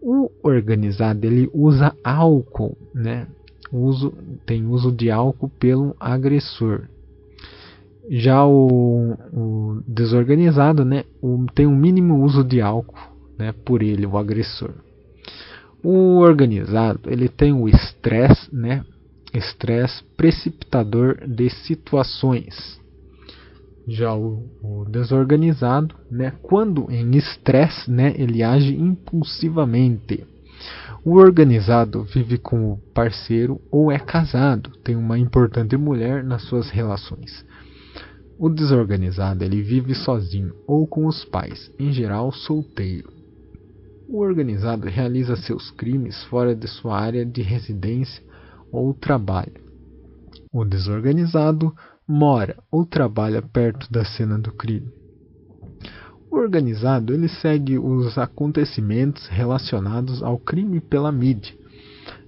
O 0.00 0.30
organizado 0.42 1.26
ele 1.26 1.48
usa 1.52 1.94
álcool, 2.04 2.76
né, 2.94 3.26
uso, 3.72 4.12
tem 4.46 4.66
uso 4.66 4.92
de 4.92 5.10
álcool 5.10 5.48
pelo 5.48 5.96
agressor. 5.98 6.82
Já 8.08 8.44
o, 8.44 9.16
o 9.32 9.82
desorganizado 9.88 10.84
né, 10.84 11.04
o, 11.22 11.46
tem 11.54 11.66
um 11.66 11.74
mínimo 11.74 12.22
uso 12.22 12.44
de 12.44 12.60
álcool 12.60 13.14
né, 13.38 13.52
por 13.64 13.82
ele, 13.82 14.06
o 14.06 14.18
agressor. 14.18 14.74
O 15.82 16.18
organizado 16.18 17.10
ele 17.10 17.28
tem 17.28 17.52
o 17.52 17.68
estresse, 17.68 18.54
né, 18.54 18.84
estresse 19.34 20.02
precipitador 20.16 21.26
de 21.26 21.50
situações. 21.50 22.80
Já 23.86 24.14
o, 24.14 24.48
o, 24.62 24.84
desorganizado, 24.88 25.94
né, 26.10 26.32
quando 26.42 26.90
em 26.90 27.16
estresse, 27.16 27.90
né, 27.90 28.14
ele 28.16 28.42
age 28.42 28.74
impulsivamente. 28.74 30.26
O 31.04 31.16
organizado 31.16 32.02
vive 32.02 32.38
com 32.38 32.72
o 32.72 32.78
parceiro 32.94 33.60
ou 33.70 33.92
é 33.92 33.98
casado, 33.98 34.70
tem 34.82 34.96
uma 34.96 35.18
importante 35.18 35.76
mulher 35.76 36.24
nas 36.24 36.42
suas 36.44 36.70
relações. 36.70 37.44
O 38.38 38.48
desorganizado 38.48 39.44
ele 39.44 39.62
vive 39.62 39.94
sozinho 39.94 40.54
ou 40.66 40.86
com 40.86 41.06
os 41.06 41.24
pais, 41.24 41.70
em 41.78 41.92
geral 41.92 42.32
solteiro. 42.32 43.12
O 44.08 44.20
organizado 44.20 44.88
realiza 44.88 45.36
seus 45.36 45.70
crimes 45.70 46.22
fora 46.24 46.54
de 46.54 46.66
sua 46.66 46.98
área 46.98 47.24
de 47.24 47.42
residência 47.42 48.22
ou 48.74 48.92
trabalho. 48.92 49.62
O 50.52 50.64
desorganizado 50.64 51.72
mora 52.06 52.56
ou 52.70 52.84
trabalha 52.84 53.40
perto 53.40 53.90
da 53.90 54.04
cena 54.04 54.38
do 54.38 54.52
crime. 54.52 54.92
O 56.30 56.36
organizado 56.36 57.14
ele 57.14 57.28
segue 57.28 57.78
os 57.78 58.18
acontecimentos 58.18 59.28
relacionados 59.28 60.22
ao 60.22 60.38
crime 60.38 60.80
pela 60.80 61.12
mídia. 61.12 61.54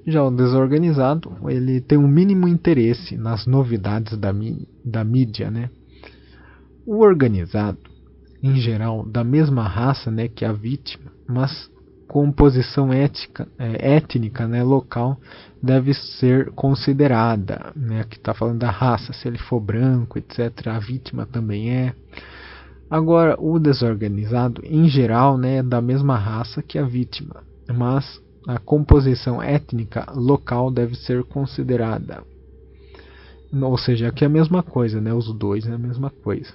Já 0.07 0.23
o 0.23 0.31
desorganizado 0.31 1.37
ele 1.49 1.81
tem 1.81 1.99
um 1.99 2.07
mínimo 2.07 2.47
interesse 2.47 3.17
nas 3.17 3.47
novidades 3.47 4.17
da, 4.17 4.33
da 4.85 5.03
mídia, 5.03 5.51
né? 5.51 5.71
O 6.87 6.99
organizado, 6.99 7.81
em 8.41 8.55
geral, 8.55 9.05
da 9.05 9.25
mesma 9.25 9.67
raça 9.67 10.09
né, 10.09 10.29
que 10.29 10.45
a 10.45 10.53
vítima, 10.53 11.11
mas 11.29 11.69
composição 12.07 12.93
ética, 12.93 13.49
é, 13.59 13.97
étnica 13.97 14.47
né, 14.47 14.63
local 14.63 15.19
deve 15.63 15.93
ser 15.95 16.51
considerada. 16.53 17.73
Né, 17.75 18.01
aqui 18.01 18.17
está 18.17 18.33
falando 18.33 18.61
da 18.61 18.71
raça, 18.71 19.13
se 19.13 19.27
ele 19.27 19.39
for 19.39 19.61
branco, 19.61 20.19
etc. 20.19 20.69
A 20.69 20.79
vítima 20.79 21.27
também 21.27 21.71
é. 21.71 21.95
Agora, 22.89 23.37
o 23.41 23.59
desorganizado, 23.59 24.63
em 24.65 24.89
geral, 24.89 25.37
né, 25.37 25.57
é 25.57 25.63
da 25.63 25.81
mesma 25.81 26.17
raça 26.17 26.63
que 26.63 26.79
a 26.79 26.85
vítima, 26.85 27.43
mas 27.69 28.21
a 28.47 28.59
composição 28.59 29.43
étnica 29.43 30.07
local 30.15 30.71
deve 30.71 30.95
ser 30.95 31.25
considerada. 31.25 32.23
Ou 33.53 33.77
seja, 33.77 34.09
aqui 34.09 34.23
é 34.23 34.27
a 34.27 34.31
mesma 34.31 34.63
coisa, 34.63 35.01
né, 35.01 35.13
os 35.13 35.33
dois 35.33 35.67
é 35.67 35.73
a 35.73 35.79
mesma 35.79 36.11
coisa. 36.11 36.53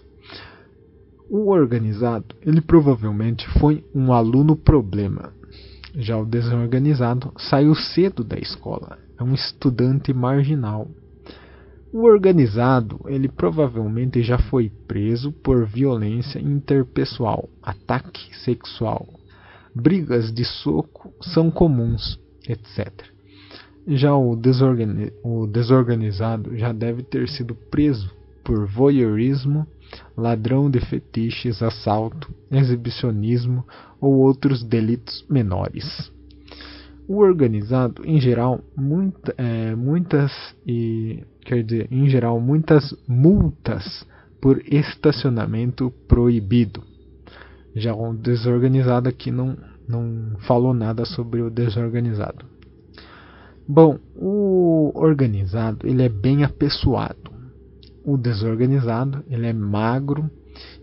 O 1.30 1.50
organizado, 1.50 2.36
ele 2.42 2.62
provavelmente 2.62 3.48
foi 3.60 3.84
um 3.94 4.14
aluno 4.14 4.56
problema. 4.56 5.34
Já 5.94 6.18
o 6.18 6.26
desorganizado 6.26 7.34
saiu 7.38 7.76
cedo 7.76 8.24
da 8.24 8.38
escola, 8.38 8.98
é 9.20 9.24
um 9.24 9.34
estudante 9.34 10.14
marginal. 10.14 10.88
O 11.92 12.06
organizado, 12.06 13.02
ele 13.08 13.28
provavelmente 13.28 14.24
já 14.24 14.38
foi 14.38 14.72
preso 14.88 15.34
por 15.34 15.66
violência 15.66 16.40
interpessoal, 16.40 17.50
ataque 17.62 18.34
sexual. 18.38 19.06
Brigas 19.76 20.32
de 20.32 20.46
soco 20.46 21.14
são 21.22 21.52
comuns, 21.52 22.18
etc. 22.48 22.90
Já 23.86 24.16
o, 24.16 24.36
desorgani 24.38 25.12
o 25.24 25.46
desorganizado 25.46 26.56
já 26.56 26.72
deve 26.72 27.04
ter 27.04 27.28
sido 27.28 27.54
preso 27.54 28.10
por 28.44 28.66
voyeurismo, 28.66 29.68
ladrão 30.18 30.70
de 30.70 30.80
fetiches, 30.80 31.62
assalto, 31.62 32.34
exibicionismo 32.50 33.66
ou 34.00 34.14
outros 34.16 34.64
delitos 34.64 35.26
menores. 35.30 36.12
O 37.08 37.18
organizado, 37.18 38.04
em 38.06 38.20
geral, 38.20 38.62
muita, 38.76 39.34
é, 39.38 39.76
muitas 39.76 40.32
e 40.66 41.24
quer 41.42 41.64
dizer, 41.64 41.88
em 41.92 42.08
geral, 42.08 42.40
muitas 42.40 42.96
multas 43.08 44.06
por 44.42 44.62
estacionamento 44.66 45.92
proibido. 46.08 46.84
Já 47.76 47.94
o 47.94 48.14
desorganizado 48.14 49.08
aqui 49.08 49.32
não, 49.32 49.58
não 49.88 50.38
falou 50.48 50.74
nada 50.74 51.06
sobre 51.06 51.42
o 51.42 51.50
desorganizado. 51.50 52.46
Bom, 53.68 53.98
o 54.16 54.92
organizado 54.96 55.88
ele 55.88 56.04
é 56.04 56.10
bem 56.10 56.44
apessoado. 56.44 57.31
O 58.04 58.18
desorganizado 58.18 59.24
ele 59.30 59.46
é 59.46 59.54
magro 59.54 60.30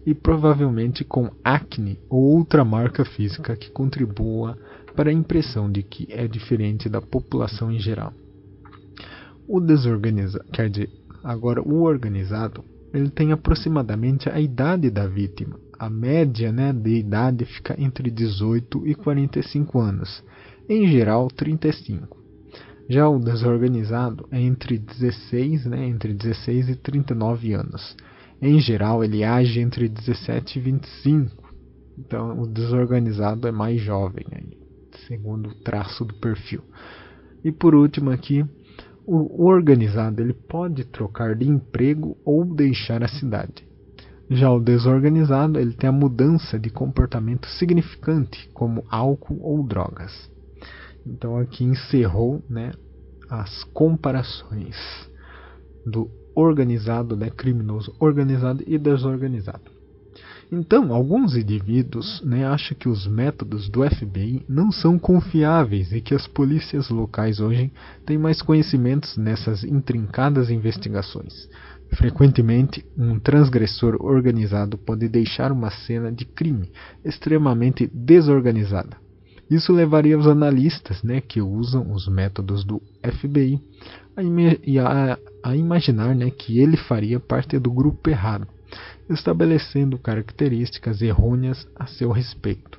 e 0.06 0.14
provavelmente 0.14 1.04
com 1.04 1.30
acne 1.42 1.98
ou 2.08 2.22
outra 2.36 2.64
marca 2.64 3.04
física 3.04 3.56
que 3.56 3.70
contribua 3.70 4.56
para 4.94 5.10
a 5.10 5.12
impressão 5.12 5.70
de 5.70 5.82
que 5.82 6.06
é 6.10 6.26
diferente 6.26 6.88
da 6.88 7.00
população 7.00 7.70
em 7.70 7.78
geral. 7.78 8.12
O 9.46 9.60
desorganizado, 9.60 10.44
quer 10.52 10.70
dizer, 10.70 10.90
agora 11.24 11.62
o 11.62 11.82
organizado, 11.82 12.64
ele 12.92 13.10
tem 13.10 13.32
aproximadamente 13.32 14.28
a 14.28 14.40
idade 14.40 14.90
da 14.90 15.06
vítima. 15.06 15.58
A 15.78 15.88
média 15.90 16.52
né, 16.52 16.72
de 16.72 16.96
idade 16.96 17.44
fica 17.44 17.74
entre 17.80 18.10
18 18.10 18.86
e 18.86 18.94
45 18.94 19.78
anos, 19.78 20.24
em 20.68 20.86
geral 20.88 21.28
35. 21.28 22.17
Já 22.88 23.06
o 23.06 23.18
desorganizado 23.18 24.26
é 24.30 24.40
entre 24.40 24.78
16, 24.78 25.66
né, 25.66 25.86
entre 25.86 26.14
16 26.14 26.70
e 26.70 26.76
39 26.76 27.52
anos. 27.52 27.94
Em 28.40 28.58
geral, 28.58 29.04
ele 29.04 29.22
age 29.22 29.60
entre 29.60 29.90
17 29.90 30.58
e 30.58 30.62
25. 30.62 31.52
Então, 31.98 32.40
o 32.40 32.46
desorganizado 32.46 33.46
é 33.46 33.52
mais 33.52 33.78
jovem, 33.78 34.24
aí, 34.32 34.56
segundo 35.06 35.50
o 35.50 35.54
traço 35.56 36.02
do 36.02 36.14
perfil. 36.14 36.62
E 37.44 37.52
por 37.52 37.74
último 37.74 38.10
aqui, 38.10 38.42
o 39.04 39.44
organizado 39.44 40.22
ele 40.22 40.32
pode 40.32 40.84
trocar 40.84 41.34
de 41.34 41.46
emprego 41.46 42.16
ou 42.24 42.44
deixar 42.44 43.02
a 43.02 43.08
cidade. 43.08 43.68
Já 44.30 44.50
o 44.50 44.60
desorganizado 44.60 45.58
ele 45.58 45.72
tem 45.74 45.90
a 45.90 45.92
mudança 45.92 46.58
de 46.58 46.70
comportamento 46.70 47.46
significante, 47.48 48.48
como 48.54 48.84
álcool 48.88 49.40
ou 49.42 49.66
drogas. 49.66 50.30
Então 51.08 51.38
aqui 51.38 51.64
encerrou 51.64 52.42
né, 52.48 52.72
as 53.30 53.64
comparações 53.64 54.76
do 55.84 56.10
organizado, 56.34 57.16
né, 57.16 57.30
criminoso 57.30 57.94
organizado 57.98 58.62
e 58.66 58.78
desorganizado. 58.78 59.78
Então, 60.50 60.94
alguns 60.94 61.36
indivíduos 61.36 62.22
né, 62.24 62.46
acham 62.46 62.76
que 62.76 62.88
os 62.88 63.06
métodos 63.06 63.68
do 63.68 63.82
FBI 63.88 64.44
não 64.48 64.72
são 64.72 64.98
confiáveis 64.98 65.92
e 65.92 66.00
que 66.00 66.14
as 66.14 66.26
polícias 66.26 66.88
locais 66.88 67.38
hoje 67.38 67.70
têm 68.06 68.16
mais 68.16 68.40
conhecimentos 68.40 69.16
nessas 69.18 69.62
intrincadas 69.62 70.48
investigações. 70.48 71.48
Frequentemente, 71.92 72.84
um 72.96 73.18
transgressor 73.18 73.96
organizado 74.00 74.78
pode 74.78 75.06
deixar 75.08 75.52
uma 75.52 75.70
cena 75.70 76.10
de 76.10 76.24
crime 76.24 76.70
extremamente 77.04 77.86
desorganizada. 77.92 79.07
Isso 79.50 79.72
levaria 79.72 80.18
os 80.18 80.26
analistas 80.26 81.02
né, 81.02 81.20
que 81.20 81.40
usam 81.40 81.92
os 81.92 82.06
métodos 82.06 82.64
do 82.64 82.82
FBI 83.02 83.60
a, 84.78 85.12
a, 85.12 85.18
a 85.50 85.56
imaginar 85.56 86.14
né, 86.14 86.30
que 86.30 86.58
ele 86.58 86.76
faria 86.76 87.18
parte 87.18 87.58
do 87.58 87.70
grupo 87.70 88.10
errado 88.10 88.46
estabelecendo 89.08 89.98
características 89.98 91.00
errôneas 91.00 91.66
a 91.74 91.86
seu 91.86 92.10
respeito. 92.10 92.78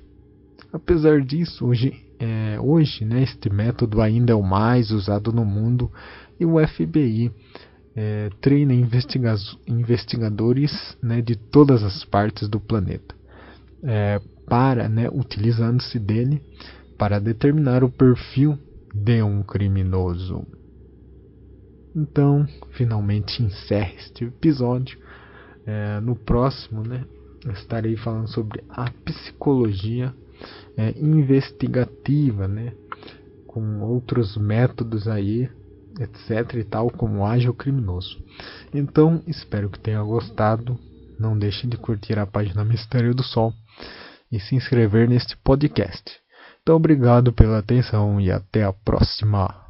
Apesar 0.72 1.22
disso, 1.22 1.66
hoje, 1.66 2.06
é, 2.20 2.60
hoje 2.60 3.04
né, 3.04 3.24
este 3.24 3.52
método 3.52 4.00
ainda 4.00 4.34
é 4.34 4.36
o 4.36 4.44
mais 4.44 4.92
usado 4.92 5.34
no 5.34 5.44
mundo 5.44 5.92
e 6.40 6.46
o 6.46 6.56
FBI 6.68 7.32
é, 7.96 8.30
treina 8.40 8.74
investiga 8.74 9.34
investigadores 9.68 10.96
né, 11.02 11.20
de 11.20 11.36
todas 11.36 11.82
as 11.82 12.06
partes 12.06 12.48
do 12.48 12.60
planeta 12.60 13.16
é, 13.84 14.22
para, 14.50 14.90
né, 14.90 15.08
utilizando-se 15.10 16.00
dele 16.00 16.42
para 16.98 17.20
determinar 17.20 17.84
o 17.84 17.90
perfil 17.90 18.58
de 18.94 19.22
um 19.22 19.44
criminoso. 19.44 20.46
Então, 21.96 22.46
finalmente 22.72 23.42
encerra 23.44 23.94
este 23.94 24.26
episódio 24.26 25.00
é, 25.66 26.00
no 26.00 26.16
próximo, 26.16 26.84
né, 26.84 27.06
estarei 27.54 27.96
falando 27.96 28.28
sobre 28.28 28.64
a 28.70 28.92
psicologia 29.06 30.14
é, 30.76 30.92
investigativa, 31.00 32.48
né, 32.48 32.74
com 33.48 33.82
outros 33.82 34.36
métodos 34.38 35.08
aí, 35.08 35.50
etc 36.00 36.56
e 36.56 36.64
tal, 36.64 36.90
como 36.90 37.26
age 37.26 37.50
o 37.50 37.54
criminoso. 37.54 38.22
Então, 38.74 39.22
espero 39.28 39.70
que 39.70 39.80
tenha 39.80 40.02
gostado. 40.04 40.78
Não 41.20 41.38
deixe 41.38 41.68
de 41.68 41.76
curtir 41.76 42.18
a 42.18 42.26
página 42.26 42.64
Mistério 42.64 43.14
do 43.14 43.24
Sol 43.24 43.54
e 44.32 44.40
se 44.40 44.56
inscrever 44.56 45.08
neste 45.08 45.36
podcast. 45.38 46.04
Então, 46.62 46.76
obrigado 46.76 47.34
pela 47.34 47.60
atenção 47.60 48.20
e 48.20 48.32
até 48.32 48.64
a 48.64 48.74
próxima. 48.74 49.69